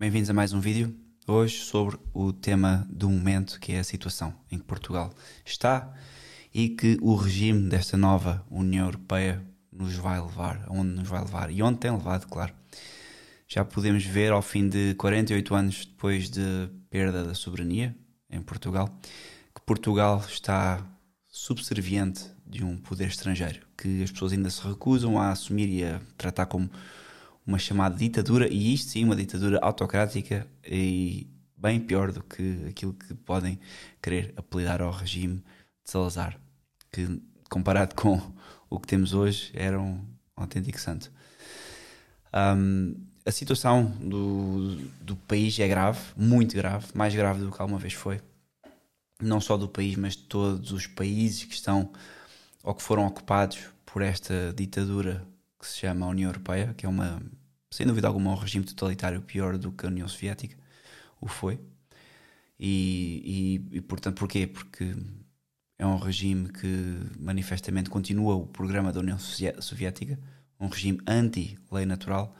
Bem-vindos 0.00 0.30
a 0.30 0.32
mais 0.32 0.54
um 0.54 0.60
vídeo. 0.60 0.96
Hoje 1.28 1.58
sobre 1.58 1.98
o 2.14 2.32
tema 2.32 2.88
do 2.88 3.10
momento, 3.10 3.60
que 3.60 3.72
é 3.72 3.80
a 3.80 3.84
situação 3.84 4.34
em 4.50 4.56
que 4.56 4.64
Portugal 4.64 5.12
está 5.44 5.92
e 6.54 6.70
que 6.70 6.96
o 7.02 7.14
regime 7.14 7.68
desta 7.68 7.98
nova 7.98 8.42
União 8.50 8.86
Europeia 8.86 9.44
nos 9.70 9.94
vai 9.96 10.18
levar, 10.18 10.64
aonde 10.68 10.92
nos 10.92 11.06
vai 11.06 11.20
levar 11.20 11.50
e 11.50 11.62
onde 11.62 11.80
tem 11.80 11.90
levado, 11.90 12.26
claro. 12.28 12.54
Já 13.46 13.62
podemos 13.62 14.02
ver 14.02 14.32
ao 14.32 14.40
fim 14.40 14.70
de 14.70 14.94
48 14.94 15.54
anos 15.54 15.84
depois 15.84 16.30
de 16.30 16.70
perda 16.88 17.22
da 17.22 17.34
soberania 17.34 17.94
em 18.30 18.40
Portugal, 18.40 18.88
que 19.54 19.60
Portugal 19.66 20.24
está 20.26 20.82
subserviente 21.28 22.24
de 22.46 22.64
um 22.64 22.78
poder 22.78 23.08
estrangeiro, 23.08 23.66
que 23.76 24.02
as 24.02 24.10
pessoas 24.10 24.32
ainda 24.32 24.48
se 24.48 24.66
recusam 24.66 25.20
a 25.20 25.30
assumir 25.30 25.68
e 25.68 25.84
a 25.84 26.00
tratar 26.16 26.46
como 26.46 26.70
uma 27.50 27.58
chamada 27.58 27.96
ditadura, 27.96 28.48
e 28.48 28.72
isto 28.72 28.90
sim, 28.90 29.04
uma 29.04 29.16
ditadura 29.16 29.58
autocrática 29.60 30.46
e 30.64 31.26
bem 31.56 31.80
pior 31.80 32.12
do 32.12 32.22
que 32.22 32.64
aquilo 32.68 32.94
que 32.94 33.12
podem 33.12 33.58
querer 34.00 34.32
apelidar 34.36 34.80
ao 34.80 34.92
regime 34.92 35.38
de 35.84 35.90
Salazar, 35.90 36.38
que 36.92 37.20
comparado 37.50 37.96
com 37.96 38.20
o 38.70 38.78
que 38.78 38.86
temos 38.86 39.12
hoje 39.12 39.50
era 39.52 39.80
um 39.80 40.00
autêntico 40.36 40.80
santo. 40.80 41.10
Um, 42.32 42.94
a 43.26 43.32
situação 43.32 43.86
do, 44.00 44.76
do 45.00 45.16
país 45.16 45.58
é 45.58 45.66
grave, 45.66 45.98
muito 46.16 46.54
grave, 46.54 46.86
mais 46.94 47.12
grave 47.12 47.40
do 47.40 47.50
que 47.50 47.60
alguma 47.60 47.80
vez 47.80 47.94
foi. 47.94 48.20
Não 49.20 49.40
só 49.40 49.56
do 49.56 49.68
país, 49.68 49.96
mas 49.96 50.16
de 50.16 50.22
todos 50.22 50.70
os 50.70 50.86
países 50.86 51.42
que 51.44 51.54
estão 51.54 51.90
ou 52.62 52.74
que 52.74 52.82
foram 52.82 53.04
ocupados 53.06 53.58
por 53.84 54.02
esta 54.02 54.54
ditadura 54.56 55.26
que 55.58 55.66
se 55.66 55.78
chama 55.78 56.06
União 56.06 56.30
Europeia, 56.30 56.72
que 56.76 56.86
é 56.86 56.88
uma, 56.88 57.20
sem 57.70 57.86
dúvida 57.86 58.08
alguma, 58.08 58.32
um 58.32 58.34
regime 58.34 58.64
totalitário 58.64 59.22
pior 59.22 59.56
do 59.56 59.70
que 59.70 59.86
a 59.86 59.88
União 59.88 60.08
Soviética 60.08 60.56
o 61.20 61.28
foi. 61.28 61.60
E, 62.58 63.62
e, 63.72 63.78
e 63.78 63.80
portanto, 63.80 64.18
porquê? 64.18 64.46
Porque 64.46 64.94
é 65.78 65.86
um 65.86 65.96
regime 65.96 66.50
que 66.50 66.98
manifestamente 67.18 67.88
continua 67.88 68.34
o 68.34 68.46
programa 68.46 68.92
da 68.92 69.00
União 69.00 69.18
Soviética, 69.18 70.18
um 70.58 70.68
regime 70.68 71.00
anti-lei 71.06 71.86
natural, 71.86 72.36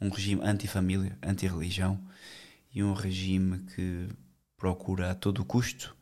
um 0.00 0.08
regime 0.10 0.42
anti-família, 0.44 1.16
anti-religião 1.22 1.98
e 2.74 2.82
um 2.82 2.92
regime 2.92 3.60
que 3.74 4.08
procura 4.56 5.12
a 5.12 5.14
todo 5.14 5.44
custo 5.44 5.96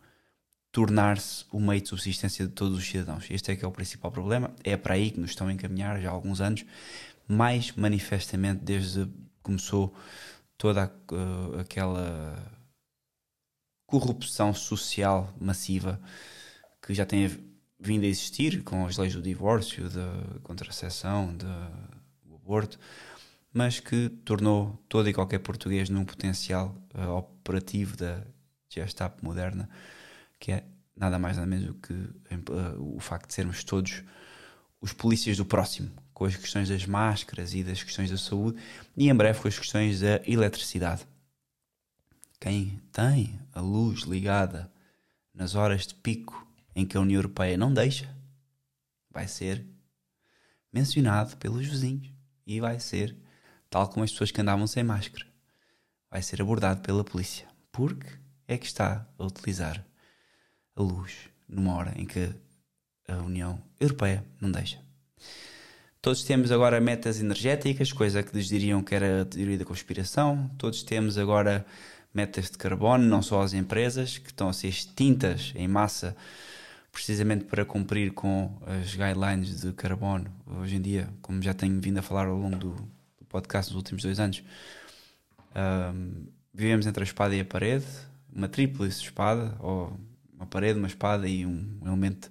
tornar-se 0.73 1.45
o 1.51 1.61
meio 1.61 1.81
de 1.81 1.89
subsistência 1.89 2.47
de 2.47 2.53
todos 2.53 2.79
os 2.79 2.87
cidadãos. 2.89 3.27
Este 3.29 3.51
é 3.51 3.57
que 3.57 3.65
é 3.65 3.69
o 3.69 3.73
principal 3.73 4.11
problema. 4.11 4.53
É 4.63 4.77
para 4.77 4.95
aí 4.95 5.11
que 5.11 5.19
nos 5.19 5.31
estão 5.31 5.49
a 5.49 5.53
encaminhar 5.53 6.01
já 6.01 6.09
há 6.09 6.13
alguns 6.13 6.41
anos, 6.41 6.65
mais 7.31 7.73
manifestamente 7.73 8.65
desde 8.65 9.07
que 9.07 9.13
começou 9.43 9.95
toda 10.59 10.93
uh, 11.13 11.61
aquela 11.61 12.37
corrupção 13.87 14.53
social 14.53 15.33
massiva 15.41 16.01
que 16.83 16.93
já 16.93 17.07
tem 17.07 17.29
vindo 17.79 18.05
a 18.05 18.07
existir 18.07 18.63
com 18.63 18.85
as 18.85 18.97
leis 18.97 19.15
do 19.15 19.23
divórcio, 19.23 19.89
da 19.89 20.41
contracepção, 20.43 21.35
do 21.37 22.35
aborto, 22.35 22.79
mas 23.53 23.81
que 23.81 24.09
tornou 24.25 24.79
todo 24.89 25.09
e 25.09 25.15
qualquer 25.15 25.39
português 25.39 25.89
num 25.89 26.05
potencial 26.05 26.77
uh, 26.95 27.11
operativo 27.11 27.97
da 27.97 28.25
Gestapo 28.69 29.25
moderna 29.25 29.69
que 30.39 30.53
é 30.53 30.65
nada 30.97 31.19
mais 31.19 31.37
nada 31.37 31.49
menos 31.49 31.67
do 31.67 31.75
que 31.75 31.93
uh, 31.93 32.97
o 32.97 33.01
facto 33.01 33.29
de 33.29 33.35
sermos 33.35 33.63
todos 33.63 34.03
os 34.81 34.93
polícias 34.93 35.37
do 35.37 35.45
próximo, 35.45 35.91
com 36.21 36.27
as 36.27 36.37
questões 36.37 36.69
das 36.69 36.85
máscaras 36.85 37.55
e 37.55 37.65
das 37.65 37.83
questões 37.83 38.11
da 38.11 38.19
saúde, 38.19 38.61
e 38.95 39.09
em 39.09 39.15
breve 39.15 39.41
com 39.41 39.49
as 39.49 39.59
questões 39.59 40.01
da 40.01 40.21
eletricidade. 40.27 41.09
Quem 42.39 42.79
tem 42.93 43.41
a 43.55 43.61
luz 43.63 44.03
ligada 44.03 44.71
nas 45.33 45.55
horas 45.55 45.87
de 45.87 45.95
pico 45.95 46.47
em 46.77 46.85
que 46.85 46.95
a 46.95 47.01
União 47.01 47.17
Europeia 47.17 47.57
não 47.57 47.73
deixa, 47.73 48.15
vai 49.11 49.27
ser 49.27 49.65
mencionado 50.71 51.39
pelos 51.39 51.67
vizinhos 51.67 52.13
e 52.47 52.61
vai 52.61 52.79
ser, 52.79 53.17
tal 53.71 53.89
como 53.89 54.05
as 54.05 54.11
pessoas 54.11 54.31
que 54.31 54.43
andavam 54.43 54.67
sem 54.67 54.85
máscara, 54.85 55.27
vai 56.11 56.21
ser 56.21 56.43
abordado 56.43 56.83
pela 56.83 57.03
polícia, 57.03 57.49
porque 57.73 58.07
é 58.47 58.59
que 58.59 58.67
está 58.67 59.09
a 59.19 59.25
utilizar 59.25 59.83
a 60.77 60.83
luz 60.83 61.31
numa 61.49 61.75
hora 61.77 61.95
em 61.97 62.05
que 62.05 62.31
a 63.09 63.17
União 63.23 63.59
Europeia 63.81 64.23
não 64.39 64.53
deixa. 64.53 64.85
Todos 66.03 66.25
temos 66.25 66.51
agora 66.51 66.81
metas 66.81 67.21
energéticas, 67.21 67.93
coisa 67.93 68.23
que 68.23 68.35
lhes 68.35 68.47
diriam 68.47 68.83
que 68.83 68.95
era 68.95 69.21
a 69.21 69.25
teoria 69.27 69.59
da 69.59 69.67
conspiração. 69.67 70.51
Todos 70.57 70.83
temos 70.83 71.19
agora 71.19 71.67
metas 72.15 72.51
de 72.51 72.57
carbono, 72.57 73.05
não 73.05 73.21
só 73.21 73.43
as 73.43 73.53
empresas, 73.53 74.17
que 74.17 74.29
estão 74.29 74.49
a 74.49 74.53
ser 74.55 74.69
extintas 74.69 75.53
em 75.55 75.69
massa 75.69 76.17
precisamente 76.91 77.45
para 77.45 77.67
cumprir 77.67 78.13
com 78.13 78.51
as 78.67 78.95
guidelines 78.95 79.61
de 79.61 79.73
carbono. 79.75 80.33
Hoje 80.47 80.77
em 80.77 80.81
dia, 80.81 81.07
como 81.21 81.43
já 81.43 81.53
tenho 81.53 81.79
vindo 81.79 81.99
a 81.99 82.03
falar 82.03 82.29
ao 82.29 82.37
longo 82.37 82.57
do, 82.57 82.71
do 82.73 83.25
podcast 83.29 83.71
nos 83.71 83.77
últimos 83.77 84.03
dois 84.03 84.19
anos, 84.19 84.43
um, 85.55 86.25
vivemos 86.55 86.87
entre 86.87 87.03
a 87.03 87.05
espada 87.05 87.37
e 87.37 87.41
a 87.41 87.45
parede, 87.45 87.85
uma 88.35 88.49
tríplice 88.49 89.03
espada, 89.03 89.55
ou 89.61 90.01
uma 90.35 90.47
parede, 90.47 90.79
uma 90.79 90.89
espada 90.89 91.29
e 91.29 91.45
um 91.45 91.79
elemento, 91.85 92.31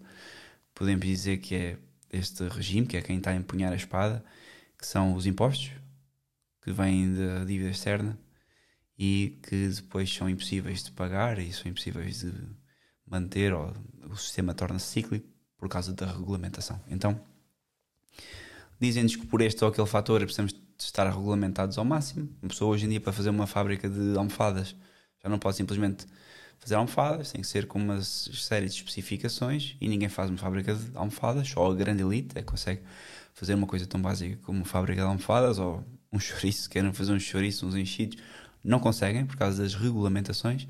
podemos 0.74 1.06
dizer 1.06 1.38
que 1.38 1.54
é 1.54 1.78
este 2.12 2.48
regime, 2.48 2.88
que 2.88 2.98
é 2.98 3.02
quem 3.02 3.18
está 3.18 3.32
a 3.32 3.36
empunhar 3.36 3.72
a 3.72 3.76
espada, 3.76 4.24
que 4.78 4.86
são 4.86 5.14
os 5.14 5.26
impostos, 5.26 5.72
que 6.62 6.72
vêm 6.72 7.16
da 7.16 7.46
dívida 7.46 7.70
externa 7.70 8.18
e 8.98 9.40
que 9.44 9.68
depois 9.70 10.14
são 10.14 10.30
impossíveis 10.30 10.84
de 10.84 10.92
pagar 10.92 11.40
e 11.40 11.54
são 11.54 11.72
impossíveis 11.72 12.22
de 12.22 12.34
manter, 13.06 13.54
ou 13.54 13.74
o 14.10 14.16
sistema 14.16 14.54
torna-se 14.54 14.88
cíclico 14.88 15.28
por 15.58 15.70
causa 15.70 15.94
da 15.94 16.06
regulamentação. 16.06 16.80
Então, 16.88 17.20
dizem-nos 18.80 19.16
que 19.16 19.26
por 19.26 19.42
este 19.42 19.64
ou 19.64 19.70
aquele 19.70 19.88
fator 19.88 20.20
precisamos 20.22 20.54
estar 20.78 21.10
regulamentados 21.10 21.78
ao 21.78 21.86
máximo. 21.86 22.30
Uma 22.42 22.50
pessoa 22.50 22.72
hoje 22.72 22.86
em 22.86 22.90
dia 22.90 23.02
para 23.02 23.14
fazer 23.14 23.30
uma 23.30 23.48
fábrica 23.48 23.90
de 23.90 24.18
almofadas 24.18 24.76
já 25.22 25.30
não 25.30 25.40
pode 25.40 25.58
simplesmente 25.58 26.06
fazer 26.60 26.76
almofadas, 26.76 27.32
tem 27.32 27.42
que 27.42 27.48
ser 27.48 27.68
com 27.68 27.80
uma 27.80 28.02
série 28.02 28.68
de 28.68 28.74
especificações 28.74 29.76
e 29.80 29.88
ninguém 29.88 30.10
faz 30.10 30.30
uma 30.30 30.38
fábrica 30.38 30.76
de 30.76 30.92
almofadas, 30.96 31.48
só 31.48 31.72
a 31.72 31.76
grande 31.76 32.04
elite 32.04 32.38
é 32.38 32.42
que 32.42 32.48
consegue 32.48 32.82
fazer 33.34 33.54
uma 33.54 33.66
coisa 33.66 33.86
tão 33.86 34.02
básica 34.02 34.38
como 34.44 34.60
uma 34.60 34.66
fábrica 34.66 35.02
de 35.02 35.08
almofadas 35.08 35.58
ou 35.58 35.84
um 36.12 36.20
chouriço, 36.20 36.70
querem 36.70 36.92
fazer 36.94 37.14
um 37.14 37.20
chouriço, 37.20 37.66
uns 37.66 37.76
enchidos, 37.76 38.18
não 38.64 38.80
conseguem 38.80 39.26
por 39.26 39.38
causa 39.38 39.64
das 39.64 39.74
regulamentações. 39.76 40.68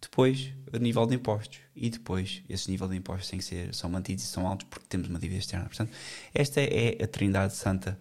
Depois, 0.00 0.52
a 0.72 0.78
nível 0.78 1.06
de 1.06 1.14
impostos. 1.14 1.60
E 1.76 1.88
depois, 1.88 2.42
esse 2.48 2.68
nível 2.68 2.88
de 2.88 2.96
impostos 2.96 3.30
tem 3.30 3.38
que 3.38 3.44
ser, 3.44 3.72
são 3.72 3.88
mantidos 3.88 4.24
e 4.24 4.26
são 4.26 4.46
altos 4.46 4.66
porque 4.68 4.86
temos 4.88 5.08
uma 5.08 5.18
dívida 5.18 5.38
externa. 5.38 5.66
Portanto, 5.66 5.92
esta 6.34 6.60
é 6.60 7.02
a 7.02 7.06
trindade 7.06 7.54
santa 7.54 7.96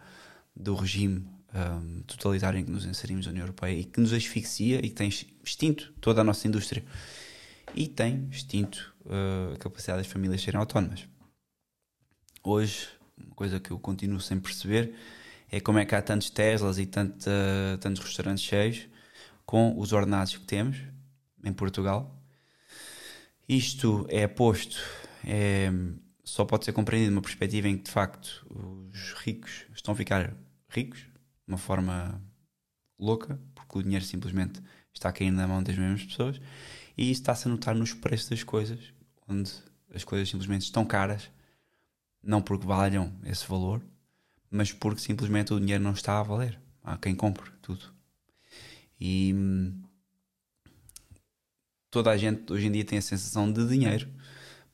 do 0.55 0.73
regime 0.73 1.23
um, 1.53 2.01
totalitário 2.03 2.59
em 2.59 2.63
que 2.63 2.71
nos 2.71 2.85
inserimos 2.85 3.25
na 3.25 3.31
União 3.31 3.43
Europeia 3.43 3.79
e 3.79 3.83
que 3.83 3.99
nos 3.99 4.13
asfixia 4.13 4.77
e 4.77 4.89
que 4.89 4.95
tem 4.95 5.09
extinto 5.09 5.93
toda 5.99 6.21
a 6.21 6.23
nossa 6.23 6.47
indústria 6.47 6.83
e 7.75 7.87
tem 7.87 8.27
extinto 8.29 8.93
uh, 9.05 9.53
a 9.53 9.57
capacidade 9.57 10.03
das 10.03 10.11
famílias 10.11 10.41
serem 10.41 10.59
autónomas. 10.59 11.07
Hoje, 12.43 12.87
uma 13.17 13.35
coisa 13.35 13.59
que 13.59 13.71
eu 13.71 13.79
continuo 13.79 14.19
sem 14.19 14.39
perceber 14.39 14.95
é 15.51 15.59
como 15.59 15.79
é 15.79 15.85
que 15.85 15.93
há 15.93 16.01
tantos 16.01 16.29
Teslas 16.29 16.79
e 16.79 16.85
tanto, 16.85 17.25
uh, 17.27 17.77
tantos 17.79 18.03
restaurantes 18.03 18.43
cheios 18.43 18.87
com 19.45 19.77
os 19.77 19.91
ordenados 19.91 20.37
que 20.37 20.45
temos 20.45 20.77
em 21.43 21.53
Portugal. 21.53 22.17
Isto 23.47 24.05
é 24.09 24.27
posto, 24.27 24.79
é, 25.25 25.69
só 26.23 26.45
pode 26.45 26.63
ser 26.63 26.71
compreendido 26.71 27.11
numa 27.11 27.21
perspectiva 27.21 27.67
em 27.67 27.77
que 27.77 27.83
de 27.83 27.91
facto 27.91 28.45
os 28.49 29.13
ricos 29.13 29.65
estão 29.73 29.93
a 29.93 29.97
ficar 29.97 30.33
ricos 30.69 31.10
uma 31.47 31.57
forma 31.57 32.21
louca, 32.99 33.39
porque 33.55 33.79
o 33.79 33.83
dinheiro 33.83 34.05
simplesmente 34.05 34.61
está 34.93 35.11
cair 35.11 35.31
na 35.31 35.47
mão 35.47 35.63
das 35.63 35.77
mesmas 35.77 36.03
pessoas, 36.03 36.39
e 36.97 37.09
isso 37.09 37.21
está-se 37.21 37.47
a 37.47 37.51
notar 37.51 37.75
nos 37.75 37.93
preços 37.93 38.29
das 38.29 38.43
coisas, 38.43 38.93
onde 39.27 39.51
as 39.93 40.03
coisas 40.03 40.29
simplesmente 40.29 40.63
estão 40.63 40.85
caras, 40.85 41.29
não 42.23 42.41
porque 42.41 42.65
valham 42.65 43.11
esse 43.25 43.47
valor, 43.47 43.81
mas 44.49 44.71
porque 44.71 45.01
simplesmente 45.01 45.53
o 45.53 45.59
dinheiro 45.59 45.83
não 45.83 45.93
está 45.93 46.19
a 46.19 46.23
valer. 46.23 46.59
Há 46.83 46.97
quem 46.97 47.15
compre 47.15 47.49
tudo. 47.61 47.93
E 48.99 49.33
hum, 49.33 49.81
toda 51.89 52.11
a 52.11 52.17
gente 52.17 52.51
hoje 52.51 52.67
em 52.67 52.71
dia 52.71 52.85
tem 52.85 52.99
a 52.99 53.01
sensação 53.01 53.51
de 53.51 53.67
dinheiro, 53.67 54.07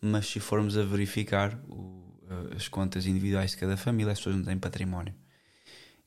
mas 0.01 0.27
se 0.27 0.39
formos 0.39 0.77
a 0.77 0.83
verificar 0.83 1.57
o, 1.69 2.19
as 2.55 2.67
contas 2.67 3.05
individuais 3.05 3.51
de 3.51 3.57
cada 3.57 3.77
família, 3.77 4.11
as 4.11 4.19
pessoas 4.19 4.35
não 4.35 4.43
têm 4.43 4.57
património 4.57 5.13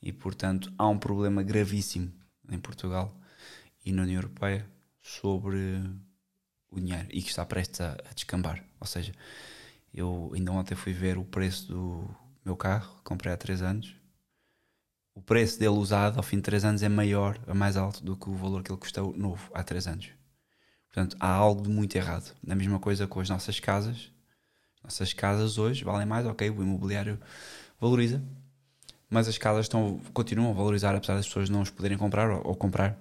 e, 0.02 0.12
portanto, 0.12 0.72
há 0.78 0.88
um 0.88 0.98
problema 0.98 1.42
gravíssimo 1.42 2.12
em 2.50 2.58
Portugal 2.58 3.14
e 3.84 3.92
na 3.92 4.02
União 4.02 4.16
Europeia 4.16 4.68
sobre 5.00 5.82
o 6.70 6.78
dinheiro 6.80 7.08
e 7.10 7.22
que 7.22 7.28
está 7.28 7.44
prestes 7.44 7.80
a, 7.80 7.92
a 7.92 8.14
descambar. 8.14 8.64
Ou 8.78 8.86
seja, 8.86 9.12
eu 9.92 10.30
ainda 10.34 10.52
ontem 10.52 10.74
fui 10.74 10.92
ver 10.92 11.18
o 11.18 11.24
preço 11.24 11.68
do 11.68 12.16
meu 12.44 12.56
carro, 12.56 13.00
comprei 13.04 13.32
há 13.32 13.36
3 13.36 13.62
anos. 13.62 13.96
o 15.14 15.20
preço 15.20 15.58
dele 15.58 15.70
usado 15.70 16.16
ao 16.16 16.22
fim 16.22 16.36
de 16.36 16.42
3 16.42 16.64
anos 16.64 16.82
é 16.82 16.88
maior, 16.88 17.38
é 17.46 17.52
mais 17.52 17.76
alto 17.76 18.02
do 18.02 18.16
que 18.16 18.30
o 18.30 18.34
valor 18.34 18.62
que 18.62 18.70
ele 18.70 18.78
custou 18.78 19.14
novo 19.16 19.50
há 19.52 19.62
3 19.62 19.86
anos. 19.88 20.10
Portanto, 20.86 21.16
há 21.20 21.28
algo 21.28 21.62
de 21.62 21.68
muito 21.68 21.94
errado. 21.96 22.34
A 22.48 22.54
mesma 22.54 22.78
coisa 22.80 23.06
com 23.06 23.20
as 23.20 23.28
nossas 23.28 23.60
casas. 23.60 24.10
Nossas 24.82 25.12
casas 25.12 25.58
hoje 25.58 25.84
valem 25.84 26.06
mais, 26.06 26.26
ok, 26.26 26.48
o 26.50 26.62
imobiliário 26.62 27.20
valoriza, 27.78 28.22
mas 29.10 29.26
as 29.26 29.36
casas 29.36 29.66
estão, 29.66 30.00
continuam 30.14 30.52
a 30.52 30.54
valorizar, 30.54 30.94
apesar 30.94 31.16
das 31.16 31.26
pessoas 31.26 31.50
não 31.50 31.62
os 31.62 31.70
poderem 31.70 31.98
comprar 31.98 32.30
ou, 32.30 32.46
ou 32.46 32.54
comprar 32.54 32.96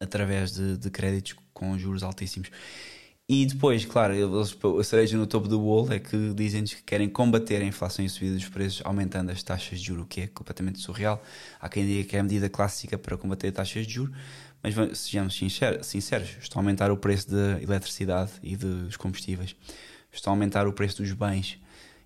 através 0.00 0.52
de, 0.52 0.76
de, 0.78 0.90
créditos 0.90 1.36
com 1.52 1.78
juros 1.78 2.02
altíssimos. 2.02 2.50
E 3.28 3.44
depois, 3.44 3.84
claro, 3.84 4.14
eles, 4.14 4.56
a 4.78 4.84
cereja 4.84 5.16
no 5.16 5.26
topo 5.26 5.48
do 5.48 5.58
bolo 5.58 5.92
é 5.92 5.98
que 5.98 6.32
dizem-nos 6.32 6.74
que 6.74 6.82
querem 6.82 7.08
combater 7.08 7.60
a 7.60 7.64
inflação 7.64 8.04
e 8.04 8.06
a 8.06 8.08
subida 8.08 8.36
dos 8.36 8.48
preços 8.48 8.82
aumentando 8.84 9.32
as 9.32 9.42
taxas 9.42 9.80
de 9.80 9.86
juros, 9.86 10.04
o 10.04 10.06
que 10.06 10.22
é 10.22 10.26
completamente 10.28 10.78
surreal. 10.78 11.20
Há 11.60 11.68
quem 11.68 11.84
diga 11.84 12.08
que 12.08 12.16
é 12.16 12.20
a 12.20 12.22
medida 12.22 12.48
clássica 12.48 12.96
para 12.96 13.16
combater 13.18 13.50
taxas 13.50 13.86
de 13.86 13.94
juros, 13.94 14.16
mas 14.62 14.98
sejamos 14.98 15.36
sinceros, 15.36 16.36
estão 16.40 16.60
a 16.60 16.62
aumentar 16.62 16.90
o 16.90 16.96
preço 16.96 17.30
da 17.30 17.60
eletricidade 17.60 18.30
e 18.42 18.56
dos 18.56 18.96
combustíveis, 18.96 19.56
estão 20.12 20.32
a 20.32 20.36
aumentar 20.36 20.68
o 20.68 20.72
preço 20.72 21.02
dos 21.02 21.12
bens 21.12 21.58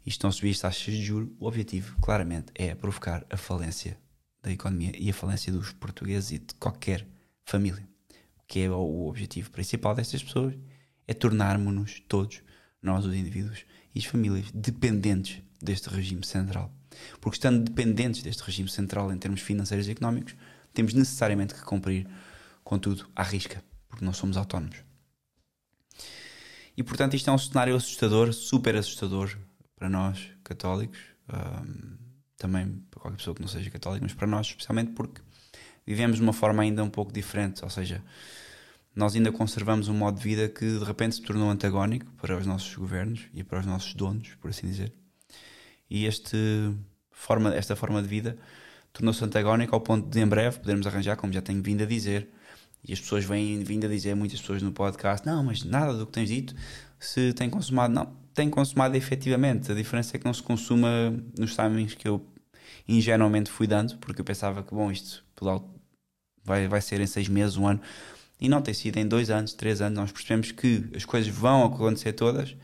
estão 0.07 0.31
a 0.31 0.33
subir 0.33 0.51
as 0.51 0.61
taxas 0.61 0.95
de 0.95 1.03
juros. 1.03 1.31
O 1.39 1.47
objetivo, 1.47 1.97
claramente, 2.01 2.53
é 2.55 2.75
provocar 2.75 3.25
a 3.31 3.37
falência 3.37 3.99
da 4.43 4.51
economia 4.51 4.93
e 4.99 5.11
a 5.11 5.15
falência 5.15 5.53
dos 5.53 5.73
portugueses 5.73 6.33
e 6.33 6.39
de 6.39 6.55
qualquer 6.55 7.07
família, 7.45 7.87
que 8.47 8.61
é 8.61 8.71
o 8.71 9.07
objetivo 9.07 9.51
principal 9.51 9.95
destas 9.95 10.23
pessoas 10.23 10.55
é 11.11 11.13
tornarmos-nos 11.13 12.01
todos, 12.07 12.41
nós 12.81 13.05
os 13.05 13.13
indivíduos 13.13 13.65
e 13.93 13.99
as 13.99 14.05
famílias, 14.05 14.49
dependentes 14.55 15.43
deste 15.61 15.89
regime 15.89 16.25
central. 16.25 16.73
Porque 17.21 17.35
estando 17.35 17.65
dependentes 17.65 18.23
deste 18.23 18.45
regime 18.45 18.69
central 18.69 19.13
em 19.13 19.19
termos 19.19 19.41
financeiros 19.41 19.89
e 19.89 19.91
económicos, 19.91 20.37
temos 20.73 20.95
necessariamente 20.95 21.53
que 21.53 21.63
cumprir 21.63 22.07
com 22.63 22.79
tudo 22.79 23.11
à 23.17 23.25
risca, 23.25 23.61
porque 23.89 24.05
não 24.05 24.13
somos 24.13 24.37
autónomos. 24.37 24.77
E 26.77 26.83
portanto, 26.85 27.17
isto 27.17 27.29
é 27.29 27.33
um 27.33 27.39
cenário 27.39 27.75
assustador, 27.75 28.33
super 28.33 28.77
assustador 28.77 29.37
para 29.81 29.89
nós, 29.89 30.29
católicos, 30.45 30.99
um, 31.33 31.97
também 32.37 32.85
para 32.91 33.01
qualquer 33.01 33.17
pessoa 33.17 33.35
que 33.35 33.41
não 33.41 33.49
seja 33.49 33.71
católica, 33.71 34.05
mas 34.05 34.13
para 34.13 34.27
nós, 34.27 34.49
especialmente 34.49 34.93
porque 34.93 35.23
vivemos 35.87 36.19
de 36.19 36.23
uma 36.23 36.35
forma 36.35 36.63
ainda 36.63 36.85
um 36.85 36.91
pouco 36.91 37.11
diferente, 37.11 37.65
ou 37.65 37.71
seja, 37.71 38.05
nós 38.95 39.17
ainda 39.17 39.33
conservamos 39.33 39.89
um 39.89 39.95
modo 39.95 40.19
de 40.19 40.23
vida 40.23 40.51
que 40.51 40.67
de 40.67 40.85
repente 40.85 41.15
se 41.15 41.23
tornou 41.23 41.51
antagónico 41.51 42.13
para 42.21 42.37
os 42.37 42.47
nossos 42.47 42.77
governos 42.77 43.23
e 43.33 43.43
para 43.43 43.61
os 43.61 43.65
nossos 43.65 43.95
donos, 43.95 44.35
por 44.39 44.51
assim 44.51 44.67
dizer. 44.67 44.93
E 45.89 46.05
este 46.05 46.37
forma, 47.11 47.55
esta 47.55 47.75
forma 47.75 48.03
de 48.03 48.09
vida 48.09 48.37
tornou-se 48.93 49.25
antagónica 49.25 49.75
ao 49.75 49.81
ponto 49.81 50.11
de 50.11 50.21
em 50.21 50.27
breve 50.27 50.59
podermos 50.59 50.87
arranjar, 50.87 51.17
como 51.17 51.33
já 51.33 51.41
tenho 51.41 51.63
vindo 51.63 51.85
a 51.85 51.87
dizer, 51.87 52.29
e 52.87 52.93
as 52.93 53.01
pessoas 53.01 53.25
vêm 53.25 53.65
vindo 53.65 53.87
a 53.87 53.89
dizer, 53.89 54.15
muitas 54.15 54.41
pessoas 54.41 54.61
no 54.61 54.73
podcast, 54.73 55.27
não, 55.27 55.43
mas 55.43 55.65
nada 55.65 55.95
do 55.95 56.05
que 56.05 56.13
tens 56.13 56.29
dito 56.29 56.55
se 56.99 57.33
tem 57.33 57.49
consumado. 57.49 57.95
Não, 57.95 58.20
tem 58.35 58.49
consumado 58.51 58.97
efetivamente. 58.97 59.71
A 59.71 59.75
diferença 59.75 60.17
é 60.17 60.19
que 60.19 60.25
não 60.25 60.35
se 60.35 60.43
consuma 60.43 61.11
nos 61.39 61.55
timings 61.55 61.95
que 61.95 62.09
eu 62.09 62.25
ingenuamente 62.89 63.51
fui 63.51 63.67
dando, 63.67 63.97
porque 63.99 64.21
eu 64.21 64.25
pensava 64.25 64.63
que, 64.63 64.75
bom, 64.75 64.91
isto 64.91 65.25
vai, 66.45 66.69
vai 66.69 66.81
ser 66.81 67.01
em 67.01 67.07
seis 67.07 67.29
meses, 67.29 67.57
um 67.57 67.67
ano. 67.67 67.81
E 68.41 68.49
não 68.49 68.63
tem 68.63 68.73
sido 68.75 68.97
em 68.97 69.07
dois 69.07 69.31
anos, 69.31 69.53
três 69.53 69.81
anos. 69.81 69.99
Nós 69.99 70.13
percebemos 70.13 70.53
que 70.53 70.89
as 70.97 71.05
coisas 71.05 71.33
vão 71.33 71.65
acontecer 71.65 72.13
todas, 72.15 72.57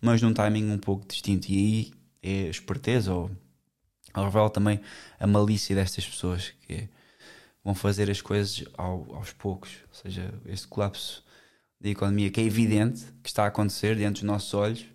mas 0.00 0.22
num 0.22 0.32
timing 0.32 0.70
um 0.70 0.78
pouco 0.78 1.06
distinto. 1.06 1.50
E 1.50 1.56
aí 1.56 1.92
é 2.22 2.46
a 2.46 2.50
esperteza, 2.50 3.12
ou, 3.12 3.30
revela 4.14 4.50
também 4.50 4.80
a 5.20 5.26
malícia 5.26 5.76
destas 5.76 6.06
pessoas 6.06 6.52
que 6.66 6.88
vão 7.62 7.74
fazer 7.74 8.10
as 8.10 8.20
coisas 8.20 8.64
ao, 8.76 9.14
aos 9.14 9.32
poucos. 9.32 9.70
Ou 9.88 9.94
seja, 9.94 10.34
este 10.46 10.66
colapso 10.66 11.24
da 11.80 11.88
economia 11.88 12.30
que 12.30 12.40
é 12.40 12.44
evidente 12.44 13.04
que 13.22 13.28
está 13.28 13.44
a 13.44 13.48
acontecer 13.48 13.94
diante 13.96 14.22
dos 14.22 14.24
nossos 14.24 14.52
olhos 14.54 14.86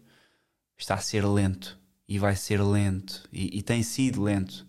está 0.78 0.96
a 0.96 1.00
ser 1.00 1.26
lento 1.26 1.80
e 2.08 2.20
vai 2.20 2.36
ser 2.36 2.62
lento 2.62 3.28
e, 3.32 3.60
e 3.60 3.62
tem 3.62 3.82
sido 3.84 4.22
lento. 4.24 4.66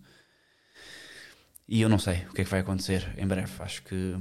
E 1.67 1.81
eu 1.81 1.89
não 1.89 1.97
sei 1.99 2.25
o 2.29 2.33
que 2.33 2.41
é 2.41 2.43
que 2.43 2.49
vai 2.49 2.59
acontecer 2.59 3.13
em 3.17 3.27
breve. 3.27 3.51
Acho 3.59 3.81
que 3.83 4.15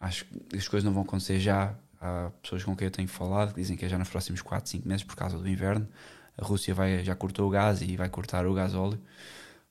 acho 0.00 0.24
que 0.24 0.56
as 0.56 0.68
coisas 0.68 0.84
não 0.84 0.92
vão 0.92 1.02
acontecer 1.02 1.38
já. 1.40 1.74
Há 2.00 2.30
pessoas 2.42 2.62
com 2.62 2.76
quem 2.76 2.86
eu 2.86 2.92
tenho 2.92 3.08
falado 3.08 3.52
que 3.52 3.60
dizem 3.60 3.76
que 3.76 3.84
é 3.84 3.88
já 3.88 3.98
nos 3.98 4.08
próximos 4.08 4.40
4, 4.40 4.70
5 4.70 4.88
meses 4.88 5.04
por 5.04 5.16
causa 5.16 5.38
do 5.38 5.48
inverno. 5.48 5.88
A 6.36 6.44
Rússia 6.44 6.72
vai, 6.72 7.04
já 7.04 7.14
cortou 7.14 7.48
o 7.48 7.50
gás 7.50 7.82
e 7.82 7.96
vai 7.96 8.08
cortar 8.08 8.46
o 8.46 8.54
gás 8.54 8.74
óleo 8.74 9.00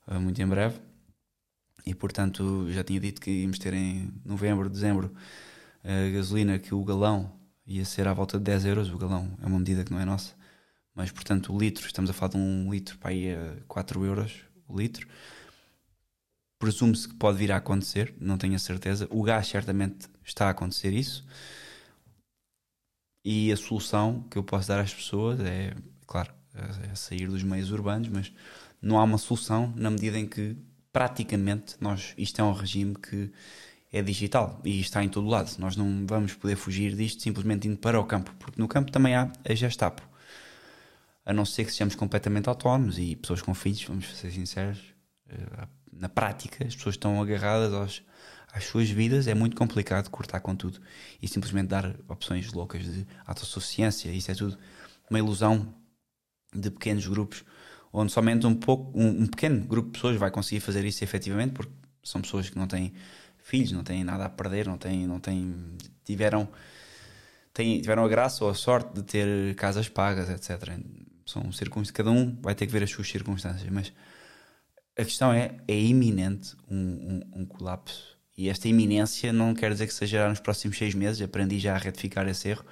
uh, 0.06 0.20
muito 0.20 0.40
em 0.40 0.46
breve. 0.46 0.78
E 1.86 1.94
portanto 1.94 2.70
já 2.70 2.84
tinha 2.84 3.00
dito 3.00 3.20
que 3.20 3.30
íamos 3.30 3.58
ter 3.58 3.72
em 3.72 4.12
novembro, 4.24 4.68
dezembro 4.68 5.14
a 5.82 6.10
gasolina 6.10 6.58
que 6.58 6.74
o 6.74 6.84
galão 6.84 7.32
ia 7.66 7.84
ser 7.84 8.06
à 8.06 8.12
volta 8.12 8.38
de 8.38 8.44
10 8.44 8.64
euros. 8.66 8.90
O 8.90 8.98
galão 8.98 9.36
é 9.42 9.46
uma 9.46 9.58
medida 9.58 9.84
que 9.84 9.92
não 9.92 10.00
é 10.00 10.04
nossa, 10.04 10.34
mas 10.98 11.10
portanto 11.10 11.54
o 11.54 11.58
litro, 11.58 11.86
estamos 11.86 12.10
a 12.10 12.12
falar 12.12 12.32
de 12.32 12.36
um 12.36 12.70
litro 12.70 12.98
para 12.98 13.14
ir 13.14 13.38
a 13.38 13.56
4 13.66 14.04
euros 14.04 14.34
o 14.68 14.78
litro 14.78 15.08
presume-se 16.58 17.08
que 17.08 17.14
pode 17.14 17.38
vir 17.38 17.52
a 17.52 17.56
acontecer, 17.56 18.12
não 18.20 18.36
tenho 18.36 18.56
a 18.56 18.58
certeza. 18.58 19.06
O 19.10 19.22
gás 19.22 19.46
certamente 19.46 20.08
está 20.24 20.46
a 20.46 20.50
acontecer 20.50 20.92
isso. 20.92 21.24
E 23.24 23.52
a 23.52 23.56
solução 23.56 24.24
que 24.30 24.36
eu 24.36 24.42
posso 24.42 24.68
dar 24.68 24.80
às 24.80 24.92
pessoas 24.92 25.38
é, 25.40 25.74
claro, 26.06 26.32
é 26.90 26.94
sair 26.94 27.28
dos 27.28 27.42
meios 27.42 27.70
urbanos, 27.70 28.08
mas 28.08 28.32
não 28.80 28.98
há 28.98 29.04
uma 29.04 29.18
solução 29.18 29.72
na 29.76 29.90
medida 29.90 30.18
em 30.18 30.26
que 30.26 30.56
praticamente 30.92 31.76
nós, 31.80 32.14
isto 32.16 32.40
é 32.40 32.44
um 32.44 32.52
regime 32.52 32.94
que 32.96 33.30
é 33.92 34.02
digital 34.02 34.60
e 34.64 34.80
está 34.80 35.02
em 35.04 35.08
todo 35.08 35.28
lado. 35.28 35.54
Nós 35.58 35.76
não 35.76 36.06
vamos 36.06 36.34
poder 36.34 36.56
fugir 36.56 36.96
disto 36.96 37.22
simplesmente 37.22 37.68
indo 37.68 37.78
para 37.78 38.00
o 38.00 38.04
campo, 38.04 38.34
porque 38.38 38.60
no 38.60 38.66
campo 38.66 38.90
também 38.90 39.14
há 39.14 39.30
a 39.44 39.54
Gestapo. 39.54 40.07
A 41.28 41.32
não 41.34 41.44
ser 41.44 41.66
que 41.66 41.70
sejamos 41.70 41.94
completamente 41.94 42.48
autónomos 42.48 42.98
e 42.98 43.14
pessoas 43.14 43.42
com 43.42 43.52
filhos, 43.52 43.84
vamos 43.84 44.16
ser 44.16 44.30
sinceros, 44.30 44.78
eh, 45.28 45.68
na 45.92 46.08
prática, 46.08 46.66
as 46.66 46.74
pessoas 46.74 46.94
estão 46.94 47.20
agarradas 47.20 47.74
aos, 47.74 48.02
às 48.50 48.64
suas 48.64 48.88
vidas, 48.88 49.26
é 49.26 49.34
muito 49.34 49.54
complicado 49.54 50.08
cortar 50.08 50.40
com 50.40 50.56
tudo 50.56 50.80
e 51.20 51.28
simplesmente 51.28 51.68
dar 51.68 51.94
opções 52.08 52.50
loucas 52.54 52.82
de 52.82 53.06
autossuficiência. 53.26 54.08
Isso 54.08 54.30
é 54.30 54.34
tudo 54.34 54.56
uma 55.10 55.18
ilusão 55.18 55.74
de 56.50 56.70
pequenos 56.70 57.06
grupos, 57.06 57.44
onde 57.92 58.10
somente 58.10 58.46
um, 58.46 58.54
pouco, 58.54 58.98
um, 58.98 59.24
um, 59.24 59.26
pequeno 59.26 59.66
grupo 59.66 59.88
de 59.88 59.92
pessoas 59.92 60.16
vai 60.16 60.30
conseguir 60.30 60.60
fazer 60.60 60.82
isso 60.86 61.04
efetivamente, 61.04 61.52
porque 61.52 61.72
são 62.02 62.22
pessoas 62.22 62.48
que 62.48 62.56
não 62.56 62.66
têm 62.66 62.94
filhos, 63.36 63.72
não 63.72 63.84
têm 63.84 64.02
nada 64.02 64.24
a 64.24 64.30
perder, 64.30 64.66
não 64.66 64.78
têm, 64.78 65.06
não 65.06 65.20
têm, 65.20 65.76
tiveram, 66.06 66.48
têm, 67.52 67.82
tiveram 67.82 68.02
a 68.02 68.08
graça 68.08 68.42
ou 68.46 68.50
a 68.50 68.54
sorte 68.54 68.94
de 68.94 69.02
ter 69.02 69.54
casas 69.56 69.90
pagas, 69.90 70.30
etc. 70.30 70.72
São 71.28 71.52
circunstâncias, 71.52 71.90
cada 71.90 72.10
um 72.10 72.34
vai 72.40 72.54
ter 72.54 72.66
que 72.66 72.72
ver 72.72 72.82
as 72.82 72.90
suas 72.90 73.06
circunstâncias, 73.06 73.68
mas 73.70 73.92
a 74.98 75.04
questão 75.04 75.30
é, 75.30 75.58
é 75.68 75.78
iminente 75.78 76.56
um, 76.70 76.76
um, 76.76 77.40
um, 77.42 77.44
colapso. 77.44 78.16
E 78.34 78.48
esta 78.48 78.66
iminência 78.66 79.30
não 79.30 79.54
quer 79.54 79.70
dizer 79.70 79.86
que 79.86 79.92
seja 79.92 80.26
nos 80.26 80.40
próximos 80.40 80.78
seis 80.78 80.94
meses, 80.94 81.20
aprendi 81.20 81.58
já 81.58 81.74
a 81.74 81.78
retificar 81.78 82.26
esse 82.28 82.48
erro, 82.48 82.64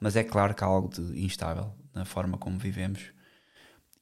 mas 0.00 0.16
é 0.16 0.24
claro 0.24 0.52
que 0.52 0.64
há 0.64 0.66
algo 0.66 0.88
de 0.88 1.24
instável 1.24 1.72
na 1.94 2.04
forma 2.04 2.36
como 2.36 2.58
vivemos 2.58 3.00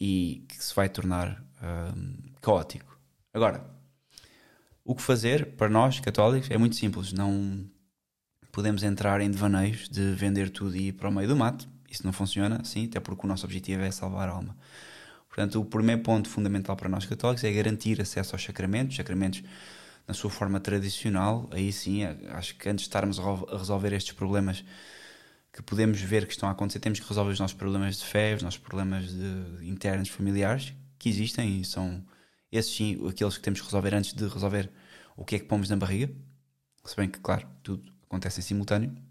e 0.01 0.47
que 0.49 0.65
se 0.65 0.75
vai 0.75 0.89
tornar 0.89 1.45
um, 1.63 2.33
caótico. 2.41 2.99
Agora, 3.35 3.69
o 4.83 4.95
que 4.95 5.03
fazer 5.03 5.57
para 5.57 5.69
nós, 5.69 6.01
católicos, 6.01 6.51
é 6.51 6.57
muito 6.57 6.75
simples. 6.75 7.13
Não 7.13 7.69
podemos 8.51 8.83
entrar 8.83 9.21
em 9.21 9.31
devaneios 9.31 9.91
de 9.91 10.15
vender 10.15 10.49
tudo 10.49 10.75
e 10.75 10.89
ir 10.89 10.93
para 10.93 11.11
o 11.11 11.13
meio 11.13 11.29
do 11.29 11.37
mato. 11.37 11.69
Isso 11.91 12.07
não 12.07 12.13
funciona 12.13 12.61
assim, 12.61 12.87
até 12.87 13.01
porque 13.01 13.27
o 13.27 13.29
nosso 13.29 13.45
objetivo 13.45 13.83
é 13.83 13.91
salvar 13.91 14.29
a 14.29 14.33
alma. 14.33 14.57
Portanto, 15.29 15.61
o 15.61 15.65
primeiro 15.65 16.03
ponto 16.03 16.29
fundamental 16.29 16.77
para 16.77 16.89
nós 16.89 17.05
católicos 17.05 17.45
é 17.45 17.53
garantir 17.53 18.01
acesso 18.01 18.35
aos 18.35 18.43
sacramentos, 18.43 18.97
sacramentos 18.97 19.43
na 20.07 20.15
sua 20.15 20.31
forma 20.31 20.59
tradicional. 20.59 21.49
Aí 21.53 21.73
sim, 21.73 22.05
acho 22.31 22.57
que 22.57 22.69
antes 22.69 22.83
de 22.83 22.89
estarmos 22.89 23.19
a 23.19 23.57
resolver 23.57 23.93
estes 23.93 24.13
problemas 24.13 24.65
que 25.53 25.63
podemos 25.63 26.01
ver 26.01 26.27
que 26.27 26.33
estão 26.33 26.49
a 26.49 26.53
acontecer, 26.53 26.81
temos 26.81 27.01
que 27.01 27.09
resolver 27.09 27.33
os 27.33 27.41
nossos 27.41 27.57
problemas 27.57 27.99
de 27.99 28.05
fé, 28.05 28.35
os 28.35 28.43
nossos 28.43 28.59
problemas 28.59 29.09
de, 29.09 29.69
internos 29.69 30.09
familiares, 30.09 30.73
que 30.99 31.09
existem 31.09 31.61
e 31.61 31.65
são 31.65 32.05
esses 32.53 32.75
sim 32.75 33.01
aqueles 33.09 33.37
que 33.37 33.43
temos 33.43 33.61
que 33.61 33.67
resolver 33.67 33.95
antes 33.95 34.13
de 34.13 34.27
resolver 34.27 34.71
o 35.17 35.25
que 35.25 35.37
é 35.37 35.39
que 35.39 35.45
pomos 35.45 35.69
na 35.69 35.77
barriga. 35.77 36.13
Se 36.85 36.97
bem 36.97 37.09
que, 37.09 37.21
claro, 37.21 37.49
tudo 37.63 37.93
acontece 38.05 38.41
em 38.41 38.43
simultâneo. 38.43 39.10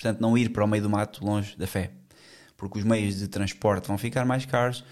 Portanto, 0.00 0.18
não 0.18 0.36
ir 0.38 0.48
para 0.48 0.64
o 0.64 0.66
meio 0.66 0.82
do 0.82 0.88
mato 0.88 1.22
longe 1.22 1.54
da 1.58 1.66
fé, 1.66 1.90
porque 2.56 2.78
os 2.78 2.84
meios 2.84 3.18
de 3.18 3.28
transporte 3.28 3.86
vão 3.86 3.98
ficar 3.98 4.24
mais 4.24 4.46
caros, 4.46 4.82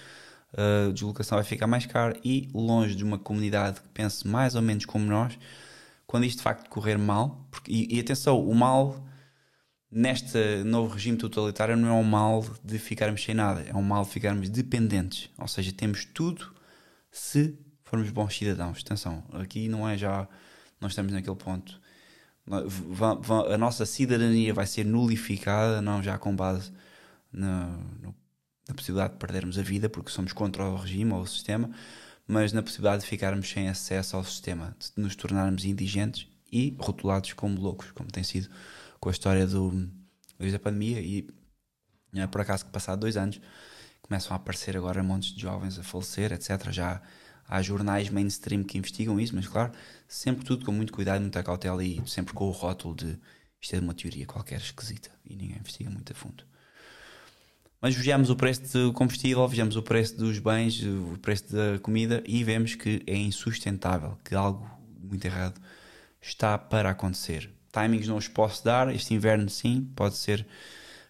a 0.53 0.93
deslocação 0.93 1.39
vai 1.39 1.45
ficar 1.45 1.67
mais 1.67 1.87
cara 1.87 2.15
e 2.23 2.51
longe 2.53 2.95
de 2.95 3.05
uma 3.05 3.19
comunidade 3.19 3.81
que 3.81 3.89
pense 3.89 4.29
mais 4.29 4.55
ou 4.55 4.61
menos 4.61 4.85
como 4.85 5.07
nós, 5.07 5.39
quando 6.07 6.25
isto 6.25 6.39
de 6.39 6.43
facto 6.43 6.69
correr 6.69 6.99
mal, 6.99 7.49
porque, 7.51 7.73
e, 7.73 7.97
e 7.97 8.01
atenção, 8.01 8.39
o 8.39 8.55
mal 8.55 9.03
neste 9.91 10.63
novo 10.65 10.93
regime 10.93 11.17
totalitário 11.17 11.75
não 11.75 11.89
é 11.89 11.93
um 11.93 12.05
mal 12.05 12.45
de 12.63 12.79
ficarmos 12.79 13.25
sem 13.25 13.35
nada, 13.35 13.63
é 13.63 13.75
um 13.75 13.81
mal 13.81 14.05
de 14.05 14.11
ficarmos 14.11 14.51
dependentes, 14.51 15.31
ou 15.39 15.49
seja, 15.49 15.73
temos 15.73 16.05
tudo 16.05 16.55
se 17.11 17.59
formos 17.83 18.11
bons 18.11 18.37
cidadãos. 18.37 18.83
Atenção, 18.85 19.25
aqui 19.33 19.71
não 19.71 19.89
é 19.89 19.97
já, 19.97 20.29
nós 20.79 20.93
estamos 20.93 21.15
naquele 21.15 21.37
ponto. 21.37 21.81
A 23.51 23.59
nossa 23.59 23.85
cidadania 23.85 24.55
vai 24.55 24.67
ser 24.67 24.85
nulificada, 24.85 25.83
não 25.83 26.03
já 26.03 26.19
com 26.19 26.35
base 26.35 26.73
na, 27.33 27.79
na 28.69 28.75
possibilidade 28.75 29.15
de 29.15 29.19
perdermos 29.19 29.59
a 29.59 29.63
vida 29.63 29.89
porque 29.89 30.11
somos 30.11 30.33
contra 30.33 30.65
o 30.65 30.77
regime 30.77 31.13
ou 31.13 31.21
o 31.21 31.27
sistema, 31.27 31.71
mas 32.27 32.53
na 32.53 32.63
possibilidade 32.63 33.03
de 33.03 33.09
ficarmos 33.09 33.49
sem 33.49 33.69
acesso 33.69 34.17
ao 34.17 34.25
sistema, 34.25 34.77
de 34.79 35.03
nos 35.03 35.17
tornarmos 35.17 35.65
indigentes 35.65 36.27
e 36.53 36.77
rotulados 36.79 37.33
como 37.33 37.61
loucos, 37.61 37.91
como 37.93 38.11
tem 38.11 38.23
sido 38.23 38.49
com 39.01 39.09
a 39.09 39.13
história 39.13 39.47
do, 39.47 39.89
da 40.39 40.59
pandemia. 40.59 41.01
E 41.01 41.27
é 42.15 42.27
por 42.27 42.41
acaso 42.41 42.65
que, 42.65 42.71
passado 42.71 43.01
dois 43.01 43.17
anos, 43.17 43.41
começam 44.03 44.33
a 44.33 44.37
aparecer 44.37 44.77
agora 44.77 45.03
montes 45.03 45.35
de 45.35 45.43
jovens 45.43 45.79
a 45.79 45.83
falecer, 45.83 46.33
etc. 46.33 46.71
Já 46.71 47.03
há 47.49 47.63
jornais 47.63 48.11
mainstream 48.11 48.63
que 48.63 48.77
investigam 48.77 49.19
isso, 49.19 49.35
mas 49.35 49.49
claro, 49.49 49.73
sempre 50.07 50.45
tudo 50.45 50.65
com 50.65 50.73
muito 50.73 50.93
cuidado, 50.93 51.23
muita 51.23 51.43
cautela 51.43 51.83
e 51.83 52.01
sempre 52.07 52.35
com 52.35 52.47
o 52.47 52.51
rótulo 52.51 52.95
de 52.95 53.19
isto 53.61 53.75
é 53.75 53.81
uma 53.81 53.95
teoria 53.95 54.27
qualquer 54.27 54.61
esquisita 54.61 55.11
e 55.25 55.35
ninguém 55.35 55.57
investiga 55.57 55.91
muito 55.91 56.13
a 56.13 56.15
fundo. 56.15 56.45
Mas 57.81 57.95
vejamos 57.95 58.29
o 58.29 58.37
preço 58.37 58.73
do 58.73 58.93
combustível, 58.93 59.47
vejamos 59.49 59.77
o 59.77 59.83
preço 59.83 60.17
dos 60.17 60.39
bens, 60.39 60.83
o 60.83 61.17
preço 61.23 61.53
da 61.53 61.79
comida 61.79 62.23
e 62.27 62.43
vemos 62.43 62.75
que 62.75 63.03
é 63.07 63.17
insustentável, 63.17 64.19
que 64.25 64.35
algo 64.35 64.69
muito 65.01 65.25
errado 65.25 65.61
está 66.21 66.59
para 66.59 66.91
acontecer. 66.91 67.51
Timings 67.73 68.09
não 68.09 68.17
os 68.17 68.27
posso 68.27 68.65
dar, 68.65 68.93
este 68.93 69.15
inverno 69.15 69.49
sim, 69.49 69.89
pode 69.95 70.17
ser 70.17 70.45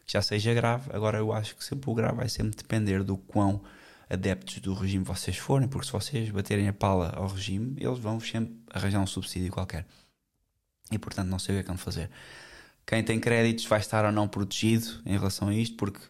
que 0.05 0.13
já 0.13 0.21
seja 0.21 0.53
grave. 0.53 0.91
Agora 0.93 1.19
eu 1.19 1.33
acho 1.33 1.57
que 1.57 1.65
sempre 1.65 1.91
o 1.91 1.95
grave 1.95 2.17
vai 2.17 2.29
sempre 2.29 2.57
depender 2.57 3.03
do 3.03 3.17
quão 3.17 3.63
adeptos 4.09 4.59
do 4.61 4.75
regime 4.75 5.05
vocês 5.05 5.37
forem, 5.37 5.69
porque 5.69 5.87
se 5.87 5.93
vocês 5.93 6.31
baterem 6.31 6.69
a 6.69 6.73
pala 6.73 7.11
ao 7.11 7.29
regime, 7.29 7.77
eles 7.79 7.99
vão 7.99 8.19
sempre 8.21 8.57
arranjar 8.73 9.01
um 9.01 9.07
subsídio 9.07 9.53
qualquer. 9.53 9.87
E 10.91 10.99
portanto 10.99 11.29
não 11.29 11.39
sei 11.39 11.55
o 11.55 11.57
que 11.57 11.61
é 11.61 11.63
que 11.63 11.69
vão 11.69 11.79
fazer. 11.79 12.11
Quem 12.87 13.05
tem 13.05 13.21
créditos 13.21 13.67
vai 13.67 13.81
estar 13.81 14.05
ou 14.05 14.13
não 14.13 14.27
protegido 14.27 15.03
em 15.05 15.17
relação 15.17 15.49
a 15.49 15.55
isto, 15.55 15.77
porque 15.77 16.01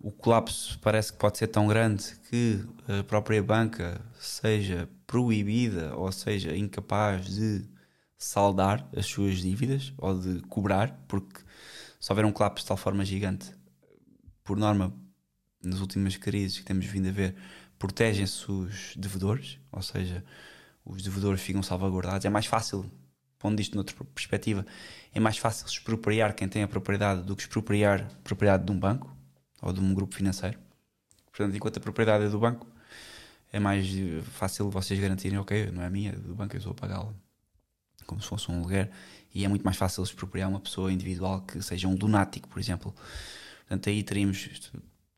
o 0.00 0.10
colapso 0.10 0.78
parece 0.80 1.12
que 1.12 1.18
pode 1.18 1.38
ser 1.38 1.48
tão 1.48 1.66
grande 1.66 2.04
que 2.30 2.64
a 2.88 3.04
própria 3.04 3.42
banca 3.42 4.00
seja 4.18 4.88
proibida 5.06 5.94
ou 5.96 6.10
seja 6.10 6.56
incapaz 6.56 7.26
de 7.26 7.64
saldar 8.16 8.88
as 8.96 9.06
suas 9.06 9.38
dívidas 9.38 9.92
ou 9.98 10.18
de 10.18 10.40
cobrar, 10.42 11.04
porque 11.06 11.40
se 12.00 12.10
houver 12.10 12.24
um 12.24 12.32
colapso 12.32 12.64
de 12.64 12.68
tal 12.68 12.76
forma 12.76 13.04
gigante, 13.04 13.50
por 14.42 14.56
norma, 14.56 14.94
nas 15.64 15.80
últimas 15.80 16.16
crises 16.16 16.58
que 16.58 16.64
temos 16.64 16.86
vindo 16.86 17.08
a 17.08 17.12
ver, 17.12 17.34
protegem-se 17.78 18.50
os 18.50 18.94
devedores, 18.96 19.58
ou 19.72 19.82
seja, 19.82 20.24
os 20.84 21.02
devedores 21.02 21.40
ficam 21.40 21.62
salvaguardados. 21.62 22.24
É 22.24 22.30
mais 22.30 22.46
fácil, 22.46 22.90
pondo 23.38 23.60
isto 23.60 23.74
noutra 23.74 23.94
perspectiva, 24.14 24.64
é 25.12 25.20
mais 25.20 25.38
fácil 25.38 25.66
expropriar 25.66 26.34
quem 26.34 26.48
tem 26.48 26.62
a 26.62 26.68
propriedade 26.68 27.22
do 27.22 27.34
que 27.34 27.42
expropriar 27.42 28.00
a 28.02 28.22
propriedade 28.22 28.64
de 28.64 28.72
um 28.72 28.78
banco 28.78 29.14
ou 29.62 29.72
de 29.72 29.80
um 29.80 29.94
grupo 29.94 30.14
financeiro. 30.14 30.58
Portanto, 31.30 31.56
enquanto 31.56 31.78
a 31.78 31.80
propriedade 31.80 32.24
é 32.24 32.28
do 32.28 32.38
banco, 32.38 32.66
é 33.52 33.58
mais 33.58 33.88
fácil 34.32 34.70
vocês 34.70 34.98
garantirem, 34.98 35.38
ok, 35.38 35.70
não 35.70 35.82
é 35.82 35.90
minha, 35.90 36.10
é 36.10 36.16
do 36.16 36.34
banco, 36.34 36.54
eu 36.54 36.58
estou 36.58 36.72
a 36.72 36.74
pagá-la 36.74 37.12
como 38.06 38.20
se 38.20 38.28
fosse 38.28 38.50
um 38.50 38.58
aluguer, 38.58 38.90
e 39.34 39.44
é 39.44 39.48
muito 39.48 39.62
mais 39.62 39.76
fácil 39.76 40.02
expropriar 40.02 40.48
uma 40.48 40.60
pessoa 40.60 40.92
individual 40.92 41.40
que 41.42 41.60
seja 41.62 41.88
um 41.88 41.94
lunático, 41.94 42.48
por 42.48 42.58
exemplo. 42.58 42.94
Portanto, 43.60 43.88
aí 43.88 44.02
teríamos 44.02 44.72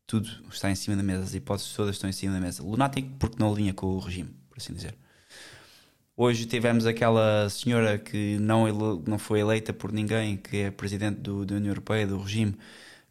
tudo 0.07 0.29
está 0.49 0.71
em 0.71 0.75
cima 0.75 0.95
da 0.95 1.03
mesa, 1.03 1.23
as 1.23 1.35
hipóteses 1.35 1.73
todas 1.73 1.95
estão 1.95 2.09
em 2.09 2.13
cima 2.13 2.33
da 2.33 2.39
mesa. 2.39 2.63
Lunático 2.63 3.09
porque 3.19 3.35
não 3.37 3.51
alinha 3.51 3.73
com 3.73 3.87
o 3.87 3.99
regime, 3.99 4.29
por 4.49 4.57
assim 4.57 4.73
dizer. 4.73 4.95
Hoje 6.15 6.45
tivemos 6.45 6.85
aquela 6.87 7.47
senhora 7.49 7.99
que 7.99 8.39
não, 8.39 8.65
não 9.05 9.19
foi 9.19 9.41
eleita 9.41 9.73
por 9.73 9.91
ninguém, 9.91 10.37
que 10.37 10.57
é 10.57 10.71
presidente 10.71 11.19
do, 11.19 11.45
da 11.45 11.55
União 11.55 11.69
Europeia, 11.69 12.07
do 12.07 12.17
regime, 12.17 12.57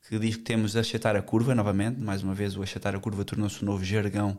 que 0.09 0.19
diz 0.19 0.37
que 0.37 0.43
temos 0.43 0.73
de 0.73 0.79
achatar 0.79 1.15
a 1.15 1.23
curva 1.23 1.55
novamente. 1.55 2.01
Mais 2.01 2.23
uma 2.23 2.35
vez, 2.35 2.57
o 2.57 2.63
achatar 2.63 2.97
a 2.97 2.99
curva 2.99 3.25
tornou-se 3.25 3.63
um 3.63 3.67
novo 3.67 3.85
jargão 3.85 4.37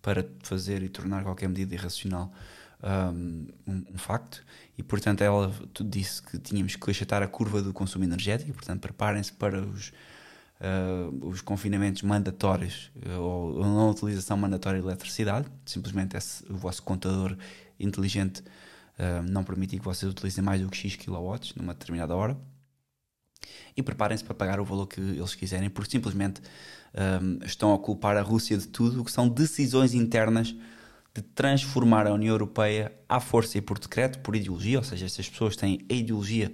para 0.00 0.26
fazer 0.42 0.82
e 0.82 0.88
tornar 0.88 1.22
qualquer 1.22 1.48
medida 1.48 1.74
irracional 1.74 2.32
um, 2.82 3.48
um, 3.66 3.98
facto 3.98 4.44
e 4.76 4.82
portanto 4.82 5.22
ela 5.22 5.52
disse 5.80 6.22
que 6.22 6.38
tínhamos 6.38 6.76
que 6.76 6.90
achatar 6.90 7.22
a 7.22 7.26
curva 7.26 7.60
do 7.60 7.72
consumo 7.72 8.04
energético 8.04 8.52
portanto 8.52 8.80
preparem-se 8.80 9.32
para 9.32 9.60
os 9.60 9.92
uh, 10.60 11.28
os 11.28 11.40
confinamentos 11.40 12.02
mandatórios 12.02 12.90
uh, 13.06 13.20
ou 13.20 13.62
a 13.62 13.66
não 13.66 13.90
utilização 13.90 14.36
mandatória 14.36 14.80
de 14.80 14.86
eletricidade 14.86 15.48
simplesmente 15.64 16.16
esse, 16.16 16.44
o 16.50 16.56
vosso 16.56 16.82
contador 16.82 17.36
inteligente 17.78 18.40
uh, 18.98 19.22
não 19.28 19.44
permitir 19.44 19.78
que 19.78 19.84
vocês 19.84 20.10
utilizem 20.10 20.42
mais 20.42 20.60
do 20.60 20.68
que 20.68 20.76
X 20.76 20.96
kW 20.96 21.38
numa 21.56 21.74
determinada 21.74 22.14
hora. 22.14 22.36
E 23.76 23.82
preparem-se 23.82 24.24
para 24.24 24.34
pagar 24.34 24.60
o 24.60 24.64
valor 24.64 24.86
que 24.86 25.00
eles 25.00 25.34
quiserem 25.34 25.70
porque 25.70 25.90
simplesmente 25.92 26.42
um, 27.22 27.44
estão 27.44 27.72
a 27.72 27.78
culpar 27.78 28.16
a 28.16 28.20
Rússia 28.20 28.58
de 28.58 28.66
tudo 28.66 29.00
o 29.00 29.04
que 29.04 29.12
são 29.12 29.28
decisões 29.28 29.94
internas 29.94 30.54
de 31.14 31.22
transformar 31.22 32.06
a 32.06 32.12
União 32.12 32.34
Europeia 32.34 32.92
à 33.08 33.20
força 33.20 33.56
e 33.56 33.60
por 33.60 33.78
decreto, 33.78 34.18
por 34.18 34.36
ideologia, 34.36 34.78
ou 34.78 34.84
seja, 34.84 35.06
estas 35.06 35.28
pessoas 35.28 35.56
têm 35.56 35.86
a 35.88 35.94
ideologia 35.94 36.52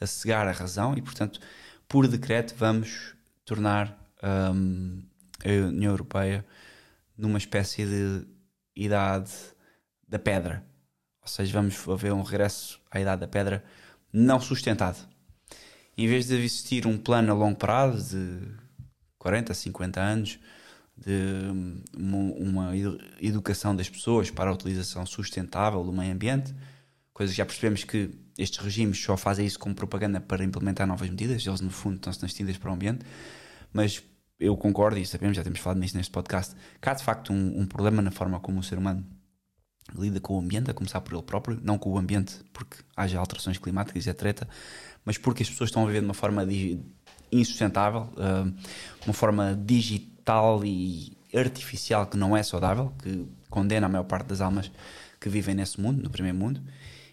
a 0.00 0.06
cegar 0.06 0.46
a 0.46 0.52
razão 0.52 0.94
e, 0.96 1.02
portanto, 1.02 1.40
por 1.88 2.06
decreto 2.06 2.54
vamos 2.56 3.14
tornar 3.48 3.98
um, 4.22 5.02
a 5.42 5.68
União 5.68 5.90
Europeia 5.90 6.44
numa 7.16 7.38
espécie 7.38 7.86
de 7.86 8.26
idade 8.76 9.32
da 10.06 10.18
pedra. 10.18 10.62
Ou 11.22 11.28
seja, 11.28 11.52
vamos 11.54 11.88
haver 11.88 12.12
um 12.12 12.22
regresso 12.22 12.78
à 12.90 13.00
idade 13.00 13.22
da 13.22 13.28
pedra 13.28 13.64
não 14.12 14.38
sustentado. 14.38 14.98
Em 15.96 16.06
vez 16.06 16.26
de 16.26 16.34
existir 16.34 16.86
um 16.86 16.98
plano 16.98 17.32
a 17.32 17.34
longo 17.34 17.56
prazo 17.56 18.16
de 18.16 18.54
40, 19.18 19.54
50 19.54 20.00
anos, 20.00 20.38
de 20.94 21.82
uma, 21.96 22.72
educação 23.20 23.74
das 23.74 23.88
pessoas 23.88 24.30
para 24.30 24.50
a 24.50 24.52
utilização 24.52 25.06
sustentável 25.06 25.82
do 25.82 25.92
meio 25.92 26.12
ambiente, 26.12 26.54
coisas 27.18 27.36
já 27.36 27.44
percebemos 27.44 27.84
que 27.84 28.10
estes 28.38 28.58
regimes 28.58 28.98
só 28.98 29.16
fazem 29.16 29.44
isso 29.44 29.58
como 29.58 29.74
propaganda 29.74 30.20
para 30.20 30.44
implementar 30.44 30.86
novas 30.86 31.10
medidas, 31.10 31.44
eles 31.46 31.60
no 31.60 31.70
fundo 31.70 31.96
estão-se 31.96 32.22
nas 32.22 32.32
tintas 32.32 32.56
para 32.56 32.70
o 32.70 32.74
ambiente, 32.74 33.04
mas 33.72 34.02
eu 34.38 34.56
concordo 34.56 34.98
e 34.98 35.04
sabemos, 35.04 35.36
já 35.36 35.42
temos 35.42 35.58
falado 35.58 35.78
nisso 35.78 35.96
neste 35.96 36.12
podcast, 36.12 36.54
que 36.80 36.88
há 36.88 36.94
de 36.94 37.02
facto 37.02 37.32
um, 37.32 37.60
um 37.60 37.66
problema 37.66 38.00
na 38.00 38.10
forma 38.10 38.38
como 38.38 38.60
o 38.60 38.62
ser 38.62 38.78
humano 38.78 39.04
lida 39.94 40.20
com 40.20 40.36
o 40.36 40.40
ambiente, 40.40 40.70
a 40.70 40.74
começar 40.74 41.00
por 41.00 41.14
ele 41.14 41.22
próprio, 41.22 41.58
não 41.62 41.76
com 41.76 41.90
o 41.90 41.98
ambiente 41.98 42.36
porque 42.52 42.76
haja 42.96 43.18
alterações 43.18 43.58
climáticas 43.58 44.06
e 44.06 44.10
etc, 44.10 44.46
mas 45.04 45.18
porque 45.18 45.42
as 45.42 45.50
pessoas 45.50 45.68
estão 45.68 45.82
a 45.82 45.86
viver 45.86 46.00
de 46.00 46.06
uma 46.06 46.14
forma 46.14 46.46
insustentável, 47.32 48.02
uh, 48.16 48.54
uma 49.04 49.14
forma 49.14 49.60
digital 49.66 50.18
tal 50.28 50.62
e 50.62 51.16
artificial 51.34 52.06
que 52.06 52.18
não 52.18 52.36
é 52.36 52.42
saudável, 52.42 52.92
que 53.02 53.26
condena 53.48 53.86
a 53.86 53.88
maior 53.88 54.04
parte 54.04 54.26
das 54.26 54.42
almas 54.42 54.70
que 55.18 55.30
vivem 55.30 55.54
nesse 55.54 55.80
mundo, 55.80 56.02
no 56.02 56.10
primeiro 56.10 56.36
mundo. 56.36 56.60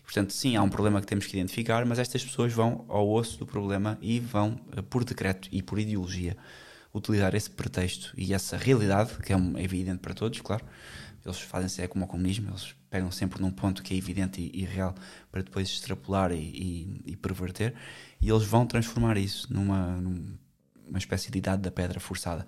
Portanto, 0.05 0.31
sim, 0.31 0.55
há 0.55 0.61
um 0.61 0.69
problema 0.69 1.01
que 1.01 1.07
temos 1.07 1.25
que 1.25 1.35
identificar, 1.35 1.83
mas 1.83 1.97
estas 1.97 2.23
pessoas 2.23 2.53
vão 2.53 2.85
ao 2.87 3.09
osso 3.09 3.39
do 3.39 3.45
problema 3.45 3.97
e 3.99 4.19
vão, 4.19 4.59
eh, 4.77 4.81
por 4.81 5.03
decreto 5.03 5.49
e 5.51 5.63
por 5.63 5.79
ideologia, 5.79 6.37
utilizar 6.93 7.33
esse 7.35 7.49
pretexto 7.49 8.13
e 8.15 8.33
essa 8.33 8.55
realidade, 8.55 9.17
que 9.17 9.33
é, 9.33 9.37
evidente 9.57 9.99
para 9.99 10.13
todos, 10.13 10.39
claro. 10.41 10.63
Eles 11.25 11.41
fazem-se 11.41 11.81
é 11.81 11.87
como 11.87 12.05
o 12.05 12.07
comunismo, 12.07 12.51
eles 12.51 12.75
pegam 12.87 13.11
sempre 13.11 13.41
num 13.41 13.49
ponto 13.49 13.81
que 13.81 13.95
é 13.95 13.97
evidente 13.97 14.39
e, 14.39 14.61
e 14.61 14.63
real 14.63 14.93
para 15.31 15.41
depois 15.41 15.67
extrapolar 15.67 16.31
e, 16.31 16.35
e, 16.35 17.01
e, 17.03 17.15
perverter, 17.15 17.73
e 18.21 18.29
eles 18.29 18.43
vão 18.43 18.63
transformar 18.67 19.17
isso 19.17 19.51
numa, 19.51 19.99
numa 19.99 20.99
espécie 20.99 21.31
de 21.31 21.39
idade 21.39 21.63
da 21.63 21.71
pedra 21.71 21.99
forçada. 21.99 22.45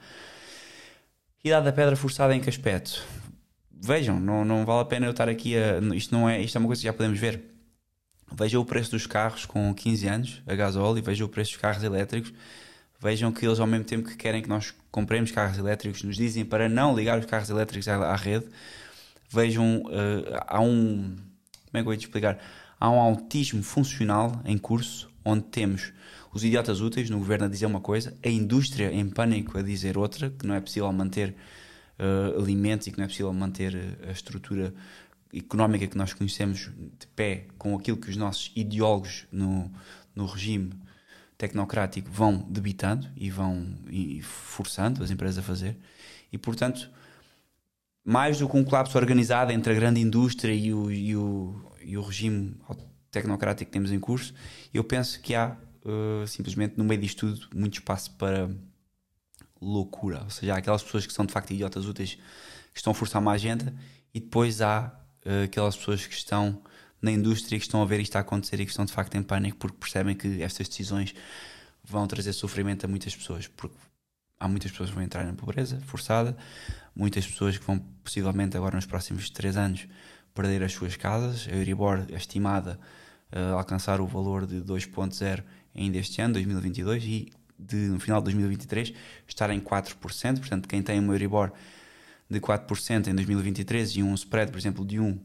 Idade 1.44 1.66
da 1.66 1.74
pedra 1.74 1.96
forçada 1.96 2.36
em 2.36 2.40
que 2.40 2.50
aspecto? 2.50 3.04
Vejam, 3.82 4.20
não, 4.20 4.44
não 4.44 4.66
vale 4.66 4.82
a 4.82 4.86
pena 4.86 5.06
eu 5.06 5.12
estar 5.12 5.30
aqui 5.30 5.56
a. 5.56 5.80
Isto, 5.96 6.14
não 6.14 6.30
é, 6.30 6.42
isto 6.42 6.56
é 6.56 6.60
uma 6.60 6.68
coisa 6.68 6.82
que 6.82 6.88
já 6.88 6.94
podemos 6.94 7.20
ver. 7.20 7.42
Vejam 8.32 8.62
o 8.62 8.66
preço 8.66 8.92
dos 8.92 9.08
carros 9.08 9.46
com 9.46 9.74
15 9.74 10.08
anos 10.08 10.44
a 10.46 10.54
gasóleo 10.54 11.02
vejam 11.02 11.28
o 11.28 11.30
preço 11.30 11.52
dos 11.52 11.62
carros 11.62 11.84
elétricos. 11.84 12.34
Vejam 13.00 13.32
que 13.32 13.46
eles, 13.46 13.60
ao 13.60 13.68
mesmo 13.68 13.86
tempo 13.86 14.10
que 14.10 14.18
querem 14.18 14.42
que 14.42 14.50
nós 14.50 14.74
compremos 14.92 15.32
carros 15.32 15.58
elétricos, 15.58 16.04
nos 16.04 16.18
dizem 16.18 16.44
para 16.44 16.68
não 16.68 16.96
ligar 16.96 17.20
os 17.20 17.26
carros 17.26 17.50
elétricos 17.50 17.88
à, 17.88 17.96
à 17.96 18.16
rede. 18.16 18.48
Vejam, 19.30 19.84
uh, 19.84 20.44
há 20.48 20.60
um. 20.60 21.16
Como 21.66 21.74
é 21.74 21.78
que 21.78 21.80
eu 21.80 21.84
vou 21.84 21.96
te 21.96 22.06
explicar? 22.06 22.40
Há 22.80 22.90
um 22.90 23.00
autismo 23.00 23.62
funcional 23.64 24.42
em 24.46 24.58
curso 24.58 25.10
onde 25.24 25.44
temos 25.44 25.94
os 26.34 26.44
idiotas 26.44 26.82
úteis 26.82 27.10
no 27.10 27.18
governo 27.18 27.46
a 27.46 27.50
dizer 27.50 27.66
uma 27.66 27.82
coisa, 27.82 28.16
a 28.24 28.30
indústria 28.30 28.92
em 28.94 29.10
pânico 29.10 29.58
a 29.58 29.62
dizer 29.62 29.98
outra, 29.98 30.30
que 30.30 30.46
não 30.46 30.56
é 30.56 30.62
possível 30.62 30.92
manter 30.92 31.36
uh, 32.00 32.40
alimentos 32.42 32.88
e 32.88 32.92
que 32.92 32.98
não 32.98 33.06
é 33.06 33.08
possível 33.08 33.34
manter 33.34 33.76
eh, 33.76 34.10
a 34.10 34.12
estrutura 34.12 34.74
económica 35.34 35.88
que 35.88 35.98
nós 35.98 36.14
conhecemos 36.14 36.72
de 37.00 37.08
pé 37.16 37.48
com 37.58 37.76
aquilo 37.76 37.98
que 37.98 38.10
os 38.10 38.16
nossos 38.16 38.52
ideólogos 38.56 39.28
no, 39.32 39.72
no 40.16 40.26
regime 40.26 40.72
tecnocrático 41.38 42.10
vão 42.10 42.46
debitando 42.50 43.08
e 43.16 43.30
vão 43.30 43.78
e 43.90 44.22
forçando 44.22 45.04
as 45.04 45.12
empresas 45.12 45.38
a 45.38 45.42
fazer. 45.42 45.78
E, 46.32 46.38
portanto, 46.38 46.90
mais 48.04 48.40
do 48.40 48.50
que 48.50 48.58
um 48.58 48.64
colapso 48.64 48.98
organizado 48.98 49.52
entre 49.52 49.72
a 49.72 49.76
grande 49.76 50.00
indústria 50.00 50.54
e 50.54 50.74
o, 50.74 50.90
e 50.90 51.16
o, 51.16 51.72
e 51.82 51.98
o 51.98 52.02
regime 52.02 52.56
tecnocrático 53.12 53.70
que 53.70 53.74
temos 53.74 53.92
em 53.92 54.00
curso, 54.00 54.34
eu 54.74 54.84
penso 54.84 55.22
que 55.22 55.36
há 55.36 55.58
uh, 55.84 56.26
simplesmente 56.26 56.78
no 56.78 56.84
meio 56.84 57.02
disto 57.02 57.34
tudo 57.34 57.48
muito 57.56 57.76
espaço 57.76 58.12
para 58.12 58.50
loucura. 59.62 60.24
Ou 60.24 60.30
seja, 60.30 60.54
há 60.54 60.58
aquelas 60.58 60.84
pessoas 60.84 61.06
que 61.06 61.14
são 61.14 61.26
de 61.26 61.34
facto 61.34 61.52
idiotas 61.52 61.86
úteis 61.86 62.16
que 62.72 62.80
estão 62.80 62.92
a 62.92 62.94
forçar 62.94 63.22
uma 63.22 63.32
agenda 63.32 63.74
e 64.14 64.20
depois 64.20 64.62
há 64.62 64.94
uh, 65.26 65.44
aquelas 65.44 65.76
pessoas 65.76 66.06
que 66.06 66.14
estão 66.14 66.62
na 67.02 67.12
indústria 67.12 67.58
que 67.58 67.66
estão 67.66 67.82
a 67.82 67.86
ver 67.86 68.00
isto 68.00 68.16
a 68.16 68.20
acontecer 68.20 68.60
e 68.60 68.66
que 68.66 68.72
estão 68.72 68.86
de 68.86 68.92
facto 68.92 69.16
em 69.16 69.24
pânico 69.24 69.58
porque 69.58 69.78
percebem 69.78 70.16
que 70.16 70.42
estas 70.42 70.68
decisões 70.68 71.14
vão 71.84 72.08
trazer 72.08 72.34
sofrimento 72.34 72.86
a 72.86 72.88
muitas 72.88 73.16
pessoas. 73.16 73.48
Porque 73.48 73.78
há 74.40 74.48
muitas 74.48 74.72
pessoas 74.72 74.90
que 74.90 74.96
vão 74.96 75.04
entrar 75.04 75.26
na 75.26 75.34
pobreza 75.34 75.80
forçada, 75.82 76.36
muitas 76.96 77.26
pessoas 77.26 77.58
que 77.58 77.66
vão 77.66 77.80
possivelmente 78.04 78.58
agora 78.58 78.76
nos 78.76 78.86
próximos 78.86 79.30
3 79.30 79.58
anos 79.58 79.88
perder 80.34 80.64
as 80.64 80.74
suas 80.74 80.96
casas. 80.96 81.48
A 81.48 81.56
Euribor 81.56 82.06
é 82.10 82.16
estimada 82.16 82.80
uh, 83.32 83.56
alcançar 83.56 84.02
o 84.02 84.08
valor 84.08 84.46
de 84.46 84.58
2.0 84.58 85.44
ainda 85.76 85.98
este 85.98 86.22
ano, 86.22 86.34
2022, 86.34 87.04
e 87.04 87.32
de, 87.58 87.76
no 87.76 88.00
final 88.00 88.20
de 88.22 88.26
2023 88.26 88.94
estar 89.28 89.50
em 89.50 89.60
4%. 89.60 90.40
Portanto, 90.40 90.68
quem 90.68 90.82
tem 90.82 91.00
uma 91.00 91.14
Euribor 91.14 91.52
de 92.30 92.40
4% 92.40 93.08
em 93.08 93.16
2023 93.16 93.98
e 93.98 94.04
um 94.04 94.14
spread, 94.14 94.52
por 94.52 94.58
exemplo, 94.58 94.86
de 94.86 95.00
1 95.00 95.20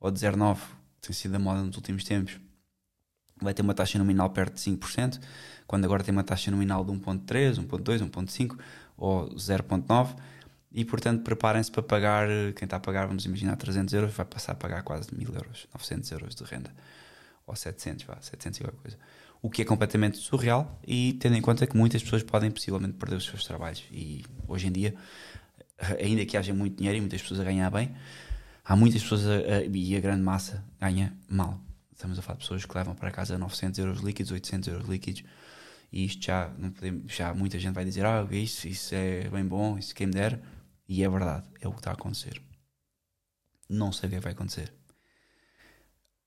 ou 0.00 0.10
de 0.10 0.20
0,9, 0.20 0.56
que 1.00 1.08
tem 1.08 1.12
sido 1.12 1.34
a 1.34 1.38
moda 1.38 1.62
nos 1.62 1.76
últimos 1.76 2.04
tempos, 2.04 2.38
vai 3.40 3.52
ter 3.52 3.62
uma 3.62 3.74
taxa 3.74 3.98
nominal 3.98 4.30
perto 4.30 4.54
de 4.54 4.60
5%, 4.60 5.20
quando 5.66 5.84
agora 5.84 6.04
tem 6.04 6.12
uma 6.12 6.22
taxa 6.22 6.50
nominal 6.50 6.84
de 6.84 6.92
1.3, 6.92 7.56
1.2, 7.66 8.10
1.5 8.10 8.58
ou 8.96 9.28
0.9 9.34 10.16
e 10.70 10.84
portanto 10.84 11.22
preparem-se 11.22 11.70
para 11.70 11.82
pagar, 11.82 12.28
quem 12.56 12.66
está 12.66 12.76
a 12.76 12.80
pagar, 12.80 13.06
vamos 13.06 13.24
imaginar 13.24 13.56
300 13.56 13.94
euros, 13.94 14.14
vai 14.14 14.26
passar 14.26 14.52
a 14.52 14.56
pagar 14.56 14.82
quase 14.82 15.08
1000 15.14 15.34
euros, 15.34 15.68
900 15.72 16.10
euros 16.12 16.34
de 16.34 16.44
renda 16.44 16.72
ou 17.46 17.54
700, 17.54 18.04
vá, 18.04 18.18
700 18.20 18.60
e 18.60 18.62
qualquer 18.62 18.80
coisa. 18.80 18.98
O 19.42 19.50
que 19.50 19.62
é 19.62 19.64
completamente 19.64 20.16
surreal 20.16 20.80
e 20.86 21.14
tendo 21.14 21.36
em 21.36 21.42
conta 21.42 21.66
que 21.66 21.76
muitas 21.76 22.02
pessoas 22.02 22.22
podem 22.22 22.50
possivelmente 22.50 22.94
perder 22.94 23.16
os 23.16 23.24
seus 23.26 23.44
trabalhos. 23.44 23.84
E 23.90 24.24
hoje 24.48 24.68
em 24.68 24.72
dia, 24.72 24.94
ainda 26.00 26.24
que 26.24 26.36
haja 26.36 26.54
muito 26.54 26.76
dinheiro 26.76 26.96
e 26.96 27.00
muitas 27.00 27.20
pessoas 27.20 27.40
a 27.40 27.44
ganhar 27.44 27.70
bem, 27.70 27.94
há 28.64 28.74
muitas 28.74 29.02
pessoas 29.02 29.26
a, 29.26 29.56
a, 29.56 29.64
e 29.64 29.96
a 29.96 30.00
grande 30.00 30.22
massa 30.22 30.64
ganha 30.80 31.14
mal. 31.28 31.60
Estamos 31.92 32.18
a 32.18 32.22
falar 32.22 32.36
de 32.38 32.44
pessoas 32.44 32.64
que 32.64 32.76
levam 32.76 32.94
para 32.94 33.10
casa 33.10 33.36
900 33.36 33.78
euros 33.78 34.00
líquidos, 34.00 34.32
800 34.32 34.68
euros 34.68 34.88
líquidos. 34.88 35.22
E 35.92 36.06
isto 36.06 36.24
já, 36.24 36.50
não 36.58 36.70
podemos, 36.70 37.12
já 37.12 37.32
muita 37.34 37.58
gente 37.58 37.74
vai 37.74 37.84
dizer 37.84 38.04
ah, 38.04 38.26
isso, 38.30 38.66
isso 38.66 38.94
é 38.94 39.28
bem 39.28 39.44
bom, 39.44 39.78
isso 39.78 39.94
quem 39.94 40.06
me 40.06 40.14
der. 40.14 40.40
E 40.88 41.04
é 41.04 41.08
verdade, 41.08 41.46
é 41.60 41.68
o 41.68 41.72
que 41.72 41.78
está 41.78 41.90
a 41.90 41.94
acontecer. 41.94 42.40
Não 43.68 43.92
sei 43.92 44.06
o 44.06 44.10
que, 44.10 44.16
é 44.16 44.18
que 44.18 44.24
vai 44.24 44.32
acontecer 44.32 44.72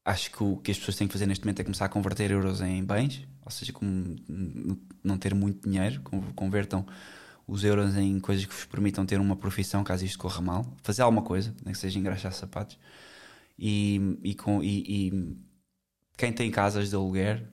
acho 0.08 0.32
que 0.32 0.42
o 0.42 0.58
que 0.58 0.72
as 0.72 0.78
pessoas 0.78 0.96
têm 0.96 1.08
que 1.08 1.14
fazer 1.14 1.26
neste 1.26 1.44
momento 1.44 1.60
é 1.60 1.64
começar 1.64 1.86
a 1.86 1.90
converter 1.90 2.32
euros 2.32 2.62
em 2.62 2.84
bens 2.84 3.28
ou 3.44 3.52
seja, 3.52 3.72
como 3.74 4.16
não 5.04 5.18
ter 5.18 5.36
muito 5.36 5.70
dinheiro 5.70 6.02
convertam 6.36 6.86
os 7.46 7.64
euros 7.64 7.96
em 7.96 8.20
coisas 8.20 8.46
que 8.46 8.54
vos 8.54 8.66
permitam 8.66 9.06
ter 9.06 9.20
uma 9.20 9.36
profissão 9.36 9.84
caso 9.84 10.06
isto 10.06 10.18
corra 10.18 10.42
mal, 10.42 10.78
fazer 10.84 11.02
alguma 11.02 11.22
coisa, 11.22 11.54
nem 11.64 11.74
que 11.74 11.80
seja 11.80 12.00
engraxar 12.00 12.34
sapatos 12.34 12.78
e, 13.60 14.18
e, 14.24 14.34
com, 14.34 14.64
e, 14.64 14.84
e 14.88 15.38
quem 16.18 16.32
tem 16.32 16.50
casas 16.52 16.90
de 16.90 16.96
aluguer 16.96 17.46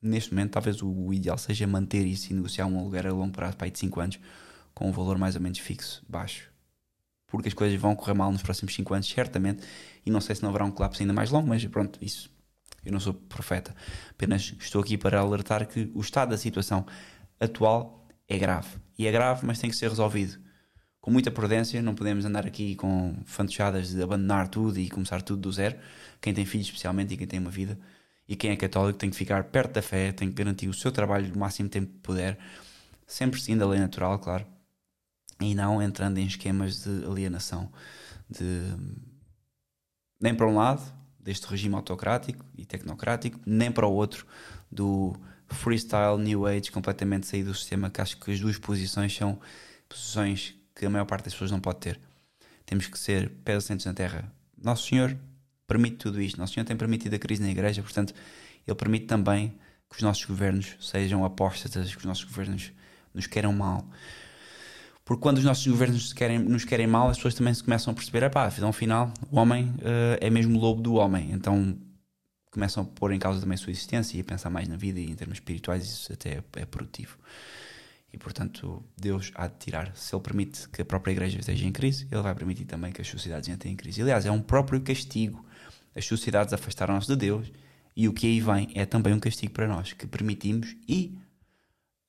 neste 0.00 0.32
momento, 0.32 0.52
talvez 0.52 0.82
o, 0.82 1.12
ideal 1.12 1.38
seja 1.38 1.66
manter 1.66 2.06
isso 2.06 2.32
e 2.32 2.34
negociar 2.34 2.66
um 2.66 2.78
aluguer 2.78 3.06
a 3.06 3.12
longo 3.12 3.32
prazo 3.32 3.56
para 3.56 3.66
aí 3.66 3.70
de 3.70 3.78
5 3.78 4.00
anos 4.00 4.20
com 4.74 4.88
um 4.88 4.92
valor 4.92 5.18
mais 5.18 5.34
ou 5.34 5.40
menos 5.40 5.58
fixo, 5.58 6.04
baixo. 6.08 6.48
Porque 7.28 7.48
as 7.48 7.54
coisas 7.54 7.78
vão 7.80 7.94
correr 7.94 8.14
mal 8.14 8.32
nos 8.32 8.42
próximos 8.42 8.74
5 8.74 8.94
anos, 8.94 9.08
certamente, 9.08 9.62
e 10.04 10.10
não 10.10 10.20
sei 10.20 10.34
se 10.34 10.42
não 10.42 10.50
haverá 10.50 10.64
um 10.64 10.70
colapso 10.70 11.02
ainda 11.02 11.12
mais 11.12 11.30
longo, 11.30 11.46
mas 11.46 11.64
pronto, 11.66 11.98
isso. 12.02 12.30
Eu 12.84 12.90
não 12.90 12.98
sou 12.98 13.14
profeta, 13.14 13.74
apenas 14.10 14.54
estou 14.58 14.80
aqui 14.80 14.96
para 14.96 15.20
alertar 15.20 15.66
que 15.66 15.90
o 15.94 16.00
estado 16.00 16.30
da 16.30 16.38
situação 16.38 16.86
atual 17.38 18.06
é 18.26 18.38
grave. 18.38 18.68
E 18.98 19.06
é 19.06 19.12
grave, 19.12 19.46
mas 19.46 19.58
tem 19.58 19.70
que 19.70 19.76
ser 19.76 19.88
resolvido 19.88 20.38
com 21.00 21.10
muita 21.10 21.30
prudência. 21.30 21.80
Não 21.82 21.94
podemos 21.94 22.24
andar 22.24 22.46
aqui 22.46 22.74
com 22.74 23.14
fantochadas 23.24 23.90
de 23.90 24.02
abandonar 24.02 24.48
tudo 24.48 24.78
e 24.78 24.88
começar 24.88 25.22
tudo 25.22 25.42
do 25.42 25.52
zero. 25.52 25.76
Quem 26.20 26.34
tem 26.34 26.44
filhos, 26.44 26.66
especialmente, 26.66 27.14
e 27.14 27.16
quem 27.16 27.26
tem 27.26 27.38
uma 27.38 27.50
vida 27.50 27.78
e 28.28 28.36
quem 28.36 28.50
é 28.50 28.56
católico 28.56 28.98
tem 28.98 29.08
que 29.08 29.16
ficar 29.16 29.44
perto 29.44 29.72
da 29.72 29.82
fé, 29.82 30.12
tem 30.12 30.28
que 30.28 30.34
garantir 30.34 30.68
o 30.68 30.74
seu 30.74 30.92
trabalho 30.92 31.32
o 31.34 31.38
máximo 31.38 31.68
tempo 31.68 31.92
que 31.92 31.98
puder, 32.00 32.38
sempre 33.06 33.40
seguindo 33.40 33.62
a 33.62 33.66
lei 33.66 33.80
natural, 33.80 34.18
claro, 34.18 34.46
e 35.40 35.54
não 35.54 35.82
entrando 35.82 36.18
em 36.18 36.26
esquemas 36.26 36.82
de 36.82 37.04
alienação, 37.04 37.70
de 38.28 38.62
nem 40.20 40.34
para 40.34 40.46
um 40.46 40.56
lado 40.56 40.82
deste 41.20 41.46
regime 41.46 41.74
autocrático 41.74 42.44
e 42.56 42.64
tecnocrático, 42.64 43.38
nem 43.46 43.70
para 43.70 43.86
o 43.86 43.92
outro 43.92 44.26
do 44.70 45.14
freestyle 45.48 46.18
new 46.18 46.46
age 46.46 46.70
completamente 46.70 47.26
saído 47.26 47.50
do 47.50 47.54
sistema, 47.54 47.90
que 47.90 48.00
acho 48.00 48.16
que 48.16 48.30
as 48.30 48.40
duas 48.40 48.58
posições 48.58 49.14
são 49.14 49.38
posições 49.88 50.54
que 50.74 50.86
a 50.86 50.90
maior 50.90 51.04
parte 51.04 51.24
das 51.24 51.32
pessoas 51.32 51.50
não 51.50 51.60
pode 51.60 51.80
ter. 51.80 52.00
Temos 52.66 52.86
que 52.86 52.98
ser 52.98 53.30
pés 53.44 53.58
assentos 53.58 53.86
na 53.86 53.94
terra. 53.94 54.30
Nosso 54.56 54.88
Senhor 54.88 55.16
permite 55.66 55.96
tudo 55.96 56.20
isto. 56.20 56.38
Nosso 56.38 56.54
Senhor 56.54 56.66
tem 56.66 56.76
permitido 56.76 57.14
a 57.14 57.18
crise 57.18 57.42
na 57.42 57.50
igreja, 57.50 57.82
portanto, 57.82 58.14
Ele 58.66 58.76
permite 58.76 59.06
também 59.06 59.54
que 59.88 59.96
os 59.96 60.02
nossos 60.02 60.24
governos 60.24 60.76
sejam 60.80 61.24
apóstatas, 61.24 61.90
que 61.92 61.98
os 61.98 62.04
nossos 62.04 62.24
governos 62.24 62.72
nos 63.14 63.26
queiram 63.26 63.52
mal. 63.52 63.88
Porque 65.08 65.22
quando 65.22 65.38
os 65.38 65.44
nossos 65.44 65.66
governos 65.66 65.96
nos 65.96 66.12
querem, 66.12 66.38
nos 66.38 66.66
querem 66.66 66.86
mal, 66.86 67.08
as 67.08 67.16
pessoas 67.16 67.34
também 67.34 67.54
se 67.54 67.64
começam 67.64 67.92
a 67.92 67.94
perceber: 67.94 68.28
pá, 68.30 68.44
afinal, 68.44 69.10
o 69.30 69.38
homem 69.38 69.70
uh, 69.78 70.18
é 70.20 70.28
mesmo 70.28 70.58
o 70.58 70.60
lobo 70.60 70.82
do 70.82 70.94
homem. 70.94 71.30
Então 71.32 71.74
começam 72.50 72.82
a 72.82 72.86
pôr 72.86 73.12
em 73.12 73.18
causa 73.18 73.40
também 73.40 73.54
a 73.54 73.58
sua 73.58 73.70
existência 73.70 74.18
e 74.18 74.20
a 74.20 74.24
pensar 74.24 74.50
mais 74.50 74.68
na 74.68 74.76
vida 74.76 75.00
e 75.00 75.10
em 75.10 75.14
termos 75.14 75.38
espirituais, 75.38 75.84
isso 75.84 76.12
até 76.12 76.34
é, 76.34 76.42
é 76.56 76.66
produtivo. 76.66 77.16
E 78.12 78.18
portanto, 78.18 78.84
Deus 78.96 79.32
há 79.34 79.46
de 79.46 79.54
tirar. 79.58 79.96
Se 79.96 80.14
Ele 80.14 80.22
permite 80.22 80.68
que 80.68 80.82
a 80.82 80.84
própria 80.84 81.12
igreja 81.12 81.38
esteja 81.38 81.66
em 81.66 81.72
crise, 81.72 82.06
Ele 82.10 82.22
vai 82.22 82.34
permitir 82.34 82.66
também 82.66 82.92
que 82.92 83.00
as 83.00 83.08
sociedades 83.08 83.48
entrem 83.48 83.72
em 83.72 83.76
crise. 83.76 84.02
Aliás, 84.02 84.26
é 84.26 84.30
um 84.30 84.40
próprio 84.40 84.80
castigo 84.80 85.44
as 85.98 86.06
sociedades 86.06 86.52
afastaram-se 86.52 87.08
de 87.08 87.16
Deus 87.16 87.50
e 87.96 88.08
o 88.08 88.12
que 88.12 88.28
aí 88.28 88.40
vem 88.40 88.70
é 88.74 88.86
também 88.86 89.12
um 89.12 89.18
castigo 89.18 89.52
para 89.52 89.66
nós, 89.66 89.92
que 89.92 90.06
permitimos 90.06 90.76
e 90.86 91.18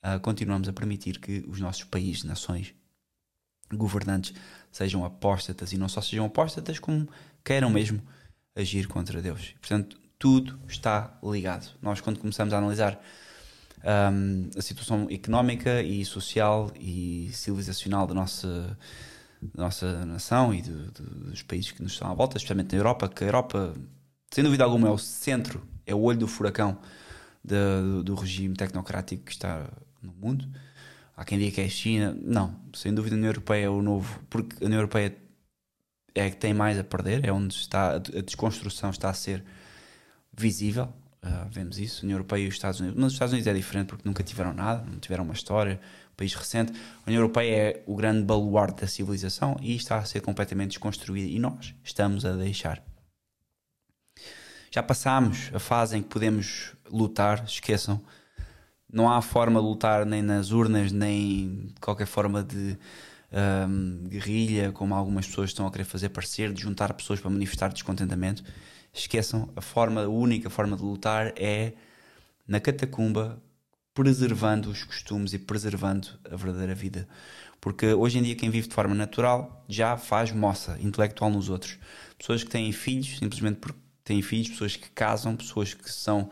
uh, 0.05 0.19
continuamos 0.19 0.69
a 0.69 0.73
permitir 0.73 1.19
que 1.19 1.43
os 1.47 1.59
nossos 1.59 1.83
países, 1.85 2.23
nações, 2.23 2.75
governantes 3.71 4.33
sejam 4.71 5.03
apóstatas 5.05 5.73
e 5.73 5.77
não 5.77 5.89
só 5.89 6.01
sejam 6.01 6.25
apóstatas, 6.25 6.79
como 6.79 7.07
queiram 7.43 7.69
mesmo 7.69 8.01
agir 8.55 8.87
contra 8.87 9.21
Deus. 9.21 9.55
Portanto, 9.59 9.99
tudo 10.17 10.59
está 10.67 11.17
ligado. 11.23 11.71
Nós, 11.81 12.01
quando 12.01 12.19
começamos 12.19 12.53
a 12.53 12.57
analisar 12.57 13.01
um, 14.13 14.49
a 14.57 14.61
situação 14.61 15.07
económica 15.09 15.81
e 15.81 16.03
social 16.03 16.71
e 16.79 17.29
civilizacional 17.31 18.05
da 18.05 18.13
nossa 18.13 18.77
da 19.41 19.63
nossa 19.63 20.05
nação 20.05 20.53
e 20.53 20.61
do, 20.61 20.91
do, 20.91 21.29
dos 21.29 21.41
países 21.43 21.71
que 21.71 21.81
nos 21.81 21.93
estão 21.93 22.11
à 22.11 22.13
volta, 22.13 22.37
especialmente 22.37 22.73
na 22.73 22.79
Europa, 22.79 23.07
que 23.07 23.23
a 23.23 23.27
Europa, 23.27 23.73
sem 24.29 24.43
dúvida 24.43 24.63
alguma, 24.63 24.89
é 24.89 24.91
o 24.91 24.97
centro, 24.97 25.65
é 25.85 25.95
o 25.95 26.01
olho 26.01 26.19
do 26.19 26.27
furacão 26.27 26.77
de, 27.43 27.55
do, 27.55 28.03
do, 28.03 28.15
regime 28.15 28.53
tecnocrático 28.53 29.23
que 29.23 29.31
está 29.31 29.69
no 30.01 30.11
mundo. 30.11 30.45
Há 31.19 31.25
quem 31.25 31.37
diga 31.37 31.51
que 31.51 31.59
é 31.59 31.65
a 31.65 31.69
China. 31.69 32.17
Não, 32.23 32.55
sem 32.73 32.93
dúvida 32.93 33.13
a 33.13 33.17
União 33.17 33.29
Europeia 33.29 33.65
é 33.65 33.69
o 33.69 33.81
novo, 33.81 34.21
porque 34.29 34.63
a 34.63 34.65
União 34.65 34.79
Europeia 34.79 35.17
é 36.15 36.29
que 36.29 36.37
tem 36.37 36.53
mais 36.53 36.79
a 36.79 36.83
perder, 36.83 37.25
é 37.25 37.31
onde 37.33 37.53
está 37.53 37.95
a 37.95 37.99
desconstrução 37.99 38.89
está 38.89 39.09
a 39.09 39.13
ser 39.13 39.43
visível. 40.31 40.85
Uh, 41.21 41.49
vemos 41.51 41.77
isso, 41.77 41.99
a 41.99 42.03
União 42.05 42.15
Europeia 42.15 42.45
e 42.45 42.47
os 42.47 42.53
Estados 42.53 42.79
Unidos. 42.79 42.97
Mas 42.97 43.07
os 43.07 43.13
Estados 43.13 43.33
Unidos 43.33 43.47
é 43.47 43.53
diferente 43.53 43.87
porque 43.87 44.07
nunca 44.07 44.23
tiveram 44.23 44.53
nada, 44.53 44.85
não 44.89 44.97
tiveram 44.97 45.25
uma 45.25 45.33
história, 45.33 45.81
país 46.15 46.33
recente. 46.33 46.71
A 46.71 47.09
União 47.09 47.21
Europeia 47.21 47.53
é 47.53 47.83
o 47.85 47.97
grande 47.97 48.23
baluarte 48.23 48.79
da 48.79 48.87
civilização 48.87 49.57
e 49.59 49.75
está 49.75 49.97
a 49.97 50.05
ser 50.05 50.21
completamente 50.21 50.69
desconstruída 50.69 51.27
e 51.27 51.37
nós 51.37 51.75
estamos 51.83 52.23
a 52.23 52.31
deixar. 52.31 52.81
Já 54.71 54.81
passámos 54.81 55.51
a 55.53 55.59
fase 55.59 55.97
em 55.97 56.01
que 56.01 56.07
podemos 56.07 56.73
lutar, 56.89 57.43
esqueçam. 57.43 58.01
Não 58.91 59.11
há 59.11 59.21
forma 59.21 59.59
de 59.59 59.65
lutar 59.65 60.05
nem 60.05 60.21
nas 60.21 60.51
urnas, 60.51 60.91
nem 60.91 61.69
qualquer 61.79 62.07
forma 62.07 62.43
de 62.43 62.77
um, 63.31 64.07
guerrilha, 64.07 64.71
como 64.71 64.95
algumas 64.95 65.27
pessoas 65.27 65.51
estão 65.51 65.67
a 65.67 65.71
querer 65.71 65.83
fazer 65.83 66.09
parecer, 66.09 66.51
de 66.51 66.61
juntar 66.61 66.93
pessoas 66.93 67.19
para 67.19 67.29
manifestar 67.29 67.71
descontentamento. 67.71 68.43
Esqueçam, 68.93 69.49
a 69.55 69.61
forma, 69.61 70.03
a 70.03 70.09
única 70.09 70.49
forma 70.49 70.75
de 70.75 70.83
lutar 70.83 71.33
é 71.35 71.73
na 72.47 72.59
catacumba, 72.59 73.41
preservando 73.93 74.69
os 74.69 74.83
costumes 74.83 75.33
e 75.33 75.39
preservando 75.39 76.07
a 76.29 76.35
verdadeira 76.35 76.73
vida. 76.73 77.07
Porque 77.61 77.93
hoje 77.93 78.17
em 78.17 78.23
dia 78.23 78.35
quem 78.35 78.49
vive 78.49 78.67
de 78.67 78.73
forma 78.73 78.95
natural 78.95 79.63
já 79.67 79.97
faz 79.97 80.31
moça 80.31 80.77
intelectual 80.79 81.29
nos 81.29 81.49
outros. 81.49 81.77
Pessoas 82.17 82.43
que 82.43 82.49
têm 82.49 82.71
filhos, 82.71 83.19
simplesmente 83.19 83.57
porque 83.57 83.79
têm 84.03 84.21
filhos, 84.21 84.49
pessoas 84.49 84.75
que 84.75 84.89
casam, 84.89 85.35
pessoas 85.35 85.73
que 85.73 85.91
são 85.91 86.31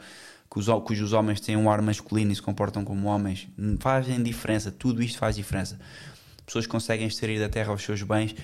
cujos 0.81 1.13
homens 1.13 1.39
têm 1.39 1.55
um 1.55 1.69
ar 1.69 1.81
masculino 1.81 2.31
e 2.31 2.35
se 2.35 2.41
comportam 2.41 2.83
como 2.83 3.07
homens, 3.07 3.47
fazem 3.79 4.21
diferença, 4.21 4.71
tudo 4.71 5.01
isto 5.01 5.17
faz 5.17 5.35
diferença. 5.35 5.79
Pessoas 6.45 6.65
conseguem 6.65 7.07
extrair 7.07 7.39
da 7.39 7.49
terra 7.49 7.73
os 7.73 7.83
seus 7.83 8.01
bens, 8.03 8.35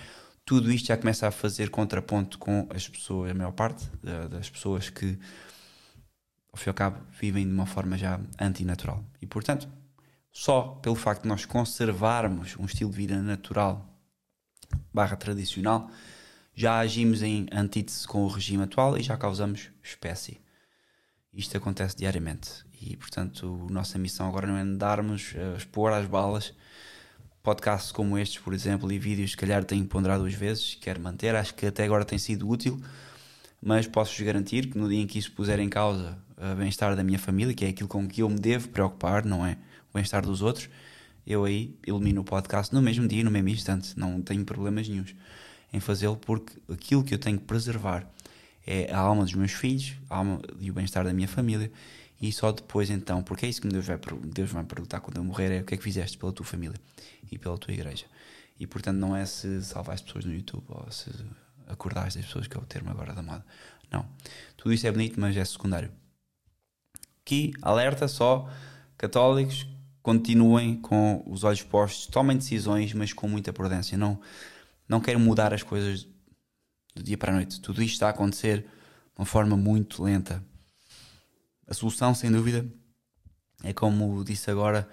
tudo 0.46 0.72
isto 0.72 0.88
já 0.88 0.98
começa 0.98 1.28
a 1.28 1.32
fazer 1.32 1.70
contraponto 1.70 2.38
com 2.38 2.68
as 2.70 2.88
pessoas, 2.88 3.32
a 3.32 3.34
maior 3.34 3.54
parte 3.54 3.86
das 4.30 4.50
pessoas 4.50 4.90
que, 4.90 5.18
ao 6.52 6.60
fim 6.60 6.68
e 6.68 6.70
ao 6.70 6.74
cabo, 6.74 7.00
vivem 7.20 7.46
de 7.48 7.54
uma 7.54 7.66
forma 7.66 7.98
já 7.98 8.20
antinatural. 8.40 9.04
E, 9.22 9.26
portanto, 9.26 9.68
só 10.32 10.80
pelo 10.82 10.96
facto 10.96 11.22
de 11.22 11.30
nós 11.30 11.46
conservarmos 11.46 12.58
um 12.58 12.66
estilo 12.66 12.92
de 12.92 12.98
vida 12.98 13.22
natural 13.22 13.90
barra 14.94 15.16
tradicional, 15.16 15.90
já 16.54 16.80
agimos 16.80 17.24
em 17.24 17.48
antítese 17.52 18.08
com 18.08 18.24
o 18.24 18.28
regime 18.28 18.64
atual 18.64 18.98
e 18.98 19.02
já 19.02 19.16
causamos 19.16 19.70
espécie. 19.82 20.43
Isto 21.34 21.58
acontece 21.58 21.98
diariamente. 21.98 22.64
E, 22.80 22.96
portanto, 22.96 23.66
a 23.70 23.72
nossa 23.72 23.98
missão 23.98 24.28
agora 24.28 24.46
não 24.46 24.58
é 24.58 24.66
darmos, 24.78 25.34
uh, 25.34 25.58
expor 25.58 25.92
às 25.92 26.06
balas 26.06 26.54
podcasts 27.42 27.92
como 27.92 28.18
estes, 28.18 28.42
por 28.42 28.54
exemplo, 28.54 28.90
e 28.92 28.98
vídeos, 28.98 29.32
se 29.32 29.38
calhar 29.38 29.64
tenho 29.66 29.86
ponderado 29.86 30.24
duas 30.24 30.34
vezes, 30.34 30.76
quero 30.80 31.02
manter, 31.02 31.36
acho 31.36 31.54
que 31.54 31.66
até 31.66 31.84
agora 31.84 32.06
tem 32.06 32.18
sido 32.18 32.48
útil, 32.48 32.82
mas 33.62 33.86
posso-vos 33.86 34.26
garantir 34.26 34.68
que 34.68 34.78
no 34.78 34.88
dia 34.88 35.02
em 35.02 35.08
que 35.08 35.20
isso 35.20 35.32
puser 35.34 35.60
em 35.60 35.68
causa 35.68 36.18
o 36.38 36.56
bem-estar 36.56 36.96
da 36.96 37.04
minha 37.04 37.20
família, 37.20 37.54
que 37.54 37.66
é 37.66 37.70
aquilo 37.70 37.90
com 37.90 38.08
que 38.08 38.22
eu 38.22 38.30
me 38.30 38.40
devo 38.40 38.70
preocupar, 38.70 39.26
não 39.26 39.46
é 39.46 39.58
o 39.90 39.94
bem-estar 39.94 40.22
dos 40.22 40.42
outros, 40.42 40.70
eu 41.28 41.44
aí 41.44 41.76
elimino 41.86 42.22
o 42.22 42.24
podcast 42.24 42.74
no 42.74 42.82
mesmo 42.82 43.08
dia, 43.08 43.24
no 43.24 43.32
mesmo 43.32 43.50
instante, 43.50 43.98
não 43.98 44.22
tenho 44.22 44.46
problemas 44.46 44.88
nenhums 44.88 45.14
em 45.74 45.80
fazê-lo, 45.82 46.16
porque 46.16 46.54
aquilo 46.72 47.04
que 47.04 47.14
eu 47.14 47.20
tenho 47.20 47.38
que 47.38 47.46
preservar 47.46 48.08
é 48.66 48.92
a 48.92 49.00
alma 49.00 49.24
dos 49.24 49.34
meus 49.34 49.52
filhos, 49.52 49.94
a 50.10 50.18
alma 50.18 50.42
e 50.60 50.70
o 50.72 50.74
bem-estar 50.74 51.04
da 51.04 51.14
minha 51.14 51.28
família, 51.28 51.72
e 52.22 52.32
só 52.32 52.52
depois 52.52 52.90
então, 52.90 53.22
porque 53.22 53.46
é 53.46 53.50
isso 53.50 53.62
que 53.62 53.68
Deus 53.68 53.86
vai, 53.86 54.00
Deus 54.26 54.50
vai 54.50 54.64
perguntar 54.64 55.02
quando 55.02 55.18
eu 55.18 55.24
morrer, 55.24 55.52
é 55.52 55.62
o 55.62 55.66
que 55.66 55.74
é 55.74 55.78
que 55.78 55.84
fizeste 55.84 56.18
pela 56.18 56.32
tua 56.32 56.46
família 56.46 56.80
e 57.32 57.38
pela 57.38 57.58
tua 57.58 57.74
igreja. 57.74 58.06
E 58.60 58.66
portanto 58.66 58.98
não 58.98 59.16
é 59.16 59.26
se 59.26 59.62
salvaste 59.64 60.06
pessoas 60.06 60.26
no 60.26 60.34
YouTube 60.34 60.64
ou 60.70 60.90
se 60.90 61.10
acordaste 61.68 62.20
as 62.20 62.26
pessoas, 62.26 62.48
que 62.48 62.56
é 62.56 62.60
o 62.60 62.66
termo 62.66 62.90
agora 62.90 63.14
da 63.14 63.22
moda. 63.22 63.46
Não. 63.92 64.06
Tudo 64.56 64.74
isso 64.74 64.88
é 64.88 64.92
bonito, 64.92 65.20
mas 65.20 65.36
é 65.36 65.44
secundário. 65.44 65.92
Aqui, 67.22 67.54
alerta 67.62 68.08
só, 68.08 68.50
católicos, 68.98 69.68
continuem 70.02 70.76
com 70.80 71.24
os 71.28 71.44
olhos 71.44 71.62
postos, 71.62 72.08
tomem 72.08 72.38
decisões, 72.38 72.94
mas 72.94 73.14
com 73.14 73.28
muita 73.28 73.54
prudência. 73.54 73.98
Não, 73.98 74.20
não 74.88 75.00
quero 75.00 75.20
mudar 75.20 75.54
as 75.54 75.64
coisas 75.64 76.08
do 76.96 77.04
dia 77.04 77.18
para 77.18 77.32
a 77.32 77.36
noite. 77.36 77.60
Tudo 77.60 77.82
isto 77.82 77.94
está 77.94 78.08
a 78.08 78.12
acontecer 78.12 78.60
de 78.60 78.68
uma 79.18 79.26
forma 79.26 79.56
muito 79.56 80.04
lenta. 80.04 80.44
A 81.68 81.74
solução, 81.74 82.14
sem 82.14 82.32
dúvida, 82.32 82.66
é 83.64 83.74
como 83.74 84.24
disse 84.24 84.52
agora 84.52 84.88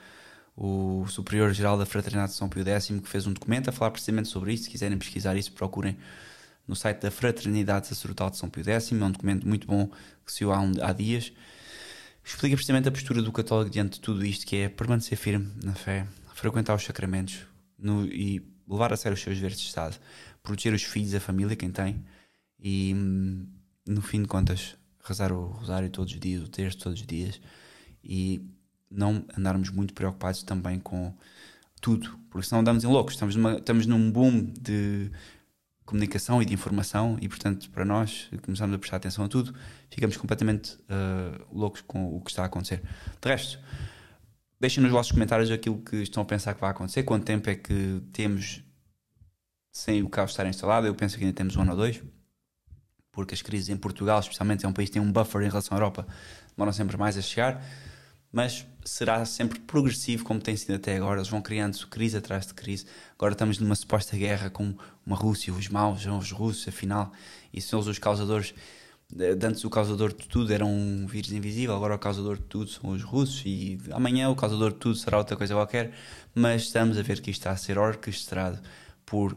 o 0.57 1.07
Superior-Geral 1.09 1.79
da 1.79 1.87
Fraternidade 1.87 2.33
de 2.33 2.39
São 2.39 2.49
Pio 2.49 2.65
X, 2.65 2.87
que 2.87 3.09
fez 3.09 3.27
um 3.27 3.33
documento 3.33 3.69
a 3.69 3.73
falar 3.73 3.91
precisamente 3.91 4.29
sobre 4.29 4.53
isso. 4.53 4.65
Se 4.65 4.71
quiserem 4.71 4.99
pesquisar 4.99 5.37
isso, 5.37 5.53
procurem 5.53 5.97
no 6.67 6.77
site 6.77 7.01
da 7.01 7.11
Fraternidade 7.11 7.87
Sacerdotal 7.87 8.31
de 8.31 8.37
São 8.37 8.49
Pio 8.49 8.65
X. 8.65 8.93
É 8.93 8.95
um 8.95 9.11
documento 9.11 9.49
muito 9.49 9.67
bom 9.67 9.91
que 10.25 10.33
se 10.33 10.45
há, 10.45 10.61
um, 10.61 10.73
há 10.83 10.93
dias. 10.93 11.33
Explica 12.25 12.55
precisamente 12.55 12.89
a 12.89 12.93
postura 12.93 13.23
do 13.23 13.33
católico 13.33 13.71
diante 13.71 13.95
de 13.95 14.01
tudo 14.01 14.25
isto, 14.25 14.47
que 14.47 14.57
é 14.57 14.69
permanecer 14.69 15.17
firme 15.17 15.51
na 15.65 15.75
fé, 15.75 16.07
frequentar 16.35 16.75
os 16.75 16.85
sacramentos 16.85 17.41
no, 17.79 18.05
e 18.05 18.41
levar 18.69 18.93
a 18.93 18.97
sério 18.97 19.15
os 19.15 19.23
seus 19.23 19.37
deveres 19.37 19.59
de 19.59 19.67
Estado, 19.67 19.99
proteger 20.43 20.75
os 20.75 20.83
filhos, 20.83 21.15
a 21.15 21.21
família, 21.21 21.57
quem 21.57 21.71
tem, 21.71 22.05
e 22.59 22.95
no 23.87 24.03
fim 24.03 24.23
de 24.23 24.29
contas, 24.29 24.77
rezar 25.03 25.33
o 25.33 25.47
rosário 25.47 25.91
todos 25.91 26.13
os 26.13 26.21
dias, 26.21 26.43
o 26.43 26.49
texto 26.49 26.83
todos 26.83 27.01
os 27.01 27.07
dias, 27.07 27.41
e 28.03 28.41
não 28.91 29.25
andarmos 29.37 29.71
muito 29.71 29.95
preocupados 29.95 30.43
também 30.43 30.79
com 30.79 31.15
tudo, 31.81 32.19
porque 32.31 32.47
senão 32.47 32.61
andamos 32.61 32.85
em 32.85 32.87
loucos, 32.87 33.15
estamos, 33.15 33.37
numa, 33.37 33.55
estamos 33.55 33.87
num 33.87 34.11
boom 34.11 34.53
de 34.61 35.11
comunicação 35.85 36.41
e 36.41 36.45
de 36.45 36.55
informação 36.55 37.19
e 37.21 37.29
portanto 37.29 37.69
para 37.71 37.85
nós 37.85 38.31
começamos 38.43 38.77
a 38.77 38.79
prestar 38.79 38.99
atenção 38.99 39.25
a 39.25 39.29
tudo 39.29 39.53
ficamos 39.91 40.17
completamente 40.17 40.75
uh, 40.75 41.45
loucos 41.53 41.81
com 41.81 42.17
o 42.17 42.21
que 42.21 42.31
está 42.31 42.45
a 42.45 42.47
acontecer. 42.47 42.81
De 43.21 43.29
resto 43.29 43.59
deixem 44.61 44.83
nos 44.83 44.93
vossos 44.93 45.11
comentários 45.11 45.51
aquilo 45.51 45.79
que 45.79 45.97
estão 45.97 46.23
a 46.23 46.27
pensar 46.27 46.55
que 46.55 46.61
vai 46.61 46.71
acontecer 46.71 47.03
quanto 47.03 47.25
tempo 47.25 47.51
é 47.51 47.57
que 47.57 48.01
temos 48.13 48.63
sem 49.73 50.03
o 50.03 50.09
carro 50.09 50.29
estar 50.29 50.47
instalado 50.47 50.87
eu 50.87 50.95
penso 50.95 51.17
que 51.17 51.25
ainda 51.25 51.37
temos 51.37 51.57
um 51.57 51.63
ano 51.63 51.73
ou 51.73 51.77
dois 51.77 52.03
porque 53.13 53.35
as 53.35 53.43
crises 53.43 53.69
em 53.69 53.77
Portugal 53.77 54.21
especialmente 54.21 54.65
é 54.65 54.69
um 54.69 54.73
país 54.73 54.89
que 54.89 54.95
tem 54.95 55.03
um 55.03 55.13
buffer 55.13 55.43
em 55.43 55.49
relação 55.49 55.77
à 55.77 55.81
Europa 55.81 56.07
demoram 56.57 56.73
sempre 56.73 56.97
mais 56.97 57.17
a 57.17 57.23
chegar 57.23 57.63
mas 58.33 58.65
será 58.85 59.25
sempre 59.25 59.59
progressivo 59.59 60.25
como 60.25 60.41
tem 60.41 60.57
sido 60.57 60.75
até 60.75 60.97
agora. 60.97 61.19
Eles 61.19 61.29
vão 61.29 61.43
criando 61.43 61.77
crise 61.89 62.17
atrás 62.17 62.47
de 62.47 62.55
crise. 62.55 62.87
Agora 63.15 63.33
estamos 63.33 63.59
numa 63.59 63.75
suposta 63.75 64.17
guerra 64.17 64.51
com 64.51 64.75
uma 65.05 65.17
Rússia, 65.17 65.53
os 65.53 65.69
maus 65.69 66.03
são 66.03 66.19
os 66.19 66.31
russos, 66.31 66.69
afinal, 66.69 67.13
e 67.53 67.61
são 67.61 67.81
eles 67.81 67.89
os 67.89 67.99
causadores. 67.99 68.55
Antes 69.45 69.65
o 69.65 69.71
causador 69.71 70.11
de 70.15 70.29
tudo 70.29 70.53
era 70.53 70.65
um 70.65 71.05
vírus 71.07 71.33
invisível, 71.33 71.75
agora 71.75 71.97
o 71.97 71.99
causador 71.99 72.37
de 72.37 72.45
tudo 72.45 72.71
são 72.71 72.91
os 72.91 73.03
russos, 73.03 73.43
e 73.45 73.77
amanhã 73.91 74.31
o 74.31 74.37
causador 74.37 74.71
de 74.71 74.79
tudo 74.79 74.95
será 74.95 75.19
outra 75.19 75.37
coisa 75.37 75.55
qualquer. 75.55 75.93
Mas 76.33 76.63
estamos 76.63 76.97
a 76.97 77.03
ver 77.03 77.21
que 77.21 77.31
isto 77.31 77.41
está 77.41 77.51
a 77.51 77.57
ser 77.57 77.77
orquestrado 77.77 78.61
por 79.05 79.37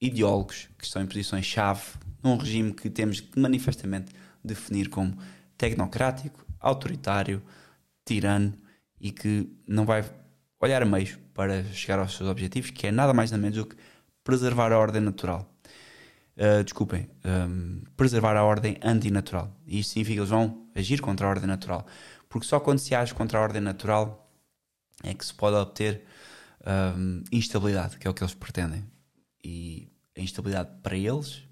ideólogos 0.00 0.68
que 0.78 0.84
estão 0.84 1.02
em 1.02 1.06
posições-chave 1.06 1.82
num 2.22 2.36
regime 2.36 2.72
que 2.72 2.90
temos 2.90 3.20
que 3.20 3.38
manifestamente 3.38 4.12
definir 4.42 4.88
como 4.88 5.16
tecnocrático, 5.56 6.44
autoritário, 6.60 7.42
tirano 8.04 8.54
e 9.00 9.10
que 9.10 9.48
não 9.66 9.84
vai 9.84 10.04
olhar 10.60 10.82
a 10.82 10.86
meios 10.86 11.18
para 11.34 11.62
chegar 11.64 11.98
aos 11.98 12.16
seus 12.16 12.28
objetivos, 12.28 12.70
que 12.70 12.86
é 12.86 12.92
nada 12.92 13.14
mais 13.14 13.30
nada 13.30 13.40
menos 13.40 13.58
do 13.58 13.66
que 13.66 13.76
preservar 14.24 14.72
a 14.72 14.78
ordem 14.78 15.00
natural. 15.00 15.48
Uh, 16.36 16.62
desculpem, 16.62 17.08
um, 17.24 17.82
preservar 17.96 18.36
a 18.36 18.44
ordem 18.44 18.76
antinatural. 18.82 19.52
E 19.66 19.80
isto 19.80 19.90
significa 19.90 20.14
que 20.14 20.20
eles 20.20 20.30
vão 20.30 20.68
agir 20.74 21.00
contra 21.00 21.26
a 21.26 21.30
ordem 21.30 21.48
natural. 21.48 21.84
Porque 22.28 22.46
só 22.46 22.60
quando 22.60 22.78
se 22.78 22.94
age 22.94 23.12
contra 23.12 23.38
a 23.38 23.42
ordem 23.42 23.60
natural 23.60 24.30
é 25.02 25.14
que 25.14 25.24
se 25.24 25.34
pode 25.34 25.56
obter 25.56 26.04
um, 26.96 27.24
instabilidade, 27.32 27.98
que 27.98 28.06
é 28.06 28.10
o 28.10 28.14
que 28.14 28.22
eles 28.22 28.34
pretendem. 28.34 28.84
E 29.42 29.88
a 30.16 30.20
instabilidade 30.20 30.70
para 30.82 30.96
eles, 30.96 31.42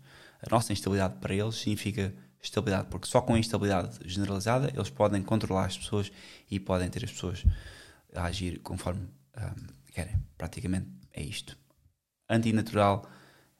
a 0.42 0.50
nossa 0.50 0.72
instabilidade 0.72 1.14
para 1.20 1.34
eles, 1.34 1.56
significa 1.56 2.14
estabilidade, 2.42 2.88
porque 2.88 3.06
só 3.06 3.20
com 3.20 3.34
a 3.34 3.38
instabilidade 3.38 3.98
generalizada 4.04 4.70
eles 4.74 4.90
podem 4.90 5.22
controlar 5.22 5.66
as 5.66 5.78
pessoas 5.78 6.10
e 6.50 6.60
podem 6.60 6.88
ter 6.88 7.04
as 7.04 7.10
pessoas 7.10 7.44
a 8.14 8.24
agir 8.24 8.60
conforme 8.60 9.02
um, 9.36 9.92
querem. 9.92 10.16
Praticamente 10.36 10.88
é 11.12 11.22
isto. 11.22 11.56
Antinatural 12.28 13.08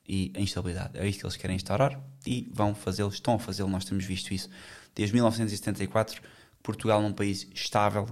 e 0.09 0.33
a 0.37 0.41
instabilidade. 0.41 0.99
É 0.99 1.07
isto 1.07 1.21
que 1.21 1.27
eles 1.27 1.37
querem 1.37 1.57
instaurar 1.57 2.01
e 2.27 2.49
vão 2.53 2.75
fazê-lo, 2.75 3.11
estão 3.11 3.35
a 3.35 3.39
fazê-lo. 3.39 3.69
Nós 3.69 3.85
temos 3.85 4.05
visto 4.05 4.33
isso 4.33 4.49
desde 4.95 5.15
1974. 5.15 6.23
Portugal 6.63 7.01
num 7.01 7.13
país 7.13 7.47
estável, 7.55 8.09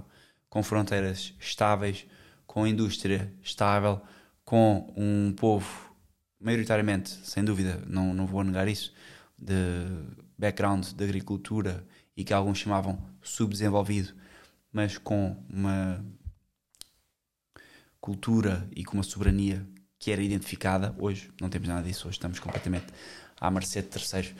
com 0.48 0.62
fronteiras 0.62 1.34
estáveis, 1.40 2.06
com 2.46 2.66
indústria 2.66 3.32
estável, 3.42 4.00
com 4.44 4.92
um 4.96 5.32
povo 5.32 5.93
maioritariamente, 6.40 7.10
sem 7.24 7.44
dúvida, 7.44 7.82
não, 7.86 8.12
não 8.12 8.26
vou 8.26 8.42
negar 8.44 8.68
isso, 8.68 8.92
de 9.38 9.52
background 10.38 10.86
de 10.92 11.04
agricultura 11.04 11.86
e 12.16 12.24
que 12.24 12.32
alguns 12.32 12.58
chamavam 12.58 12.98
subdesenvolvido, 13.22 14.14
mas 14.72 14.98
com 14.98 15.42
uma 15.48 16.04
cultura 18.00 18.68
e 18.74 18.84
com 18.84 18.94
uma 18.94 19.02
soberania 19.02 19.66
que 19.98 20.10
era 20.12 20.22
identificada. 20.22 20.94
Hoje 20.98 21.32
não 21.40 21.48
temos 21.48 21.68
nada 21.68 21.82
disso, 21.82 22.06
hoje 22.06 22.16
estamos 22.16 22.38
completamente 22.38 22.86
à 23.40 23.50
mercê 23.50 23.80
de 23.80 23.88
terceiros. 23.88 24.34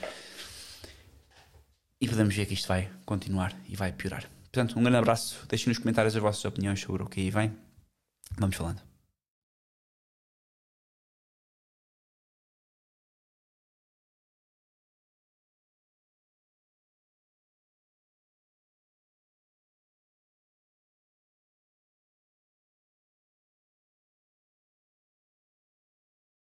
E 2.00 2.09
podemos 2.09 2.35
ver 2.35 2.46
que 2.46 2.54
isto 2.54 2.68
vai 2.68 2.90
continuar 3.07 3.57
e 3.66 3.74
vai 3.74 3.92
piorar. 3.92 4.28
Portanto, 4.44 4.78
um 4.78 4.83
grande 4.83 4.98
abraço. 4.98 5.46
Deixem 5.48 5.68
nos 5.68 5.78
comentários 5.78 6.14
as 6.14 6.22
vossas 6.22 6.44
opiniões 6.44 6.80
sobre 6.80 7.02
o 7.02 7.07
que 7.07 7.20
aí 7.20 7.30
vem. 7.30 7.57
Vamos 8.38 8.57
falando. 8.57 8.93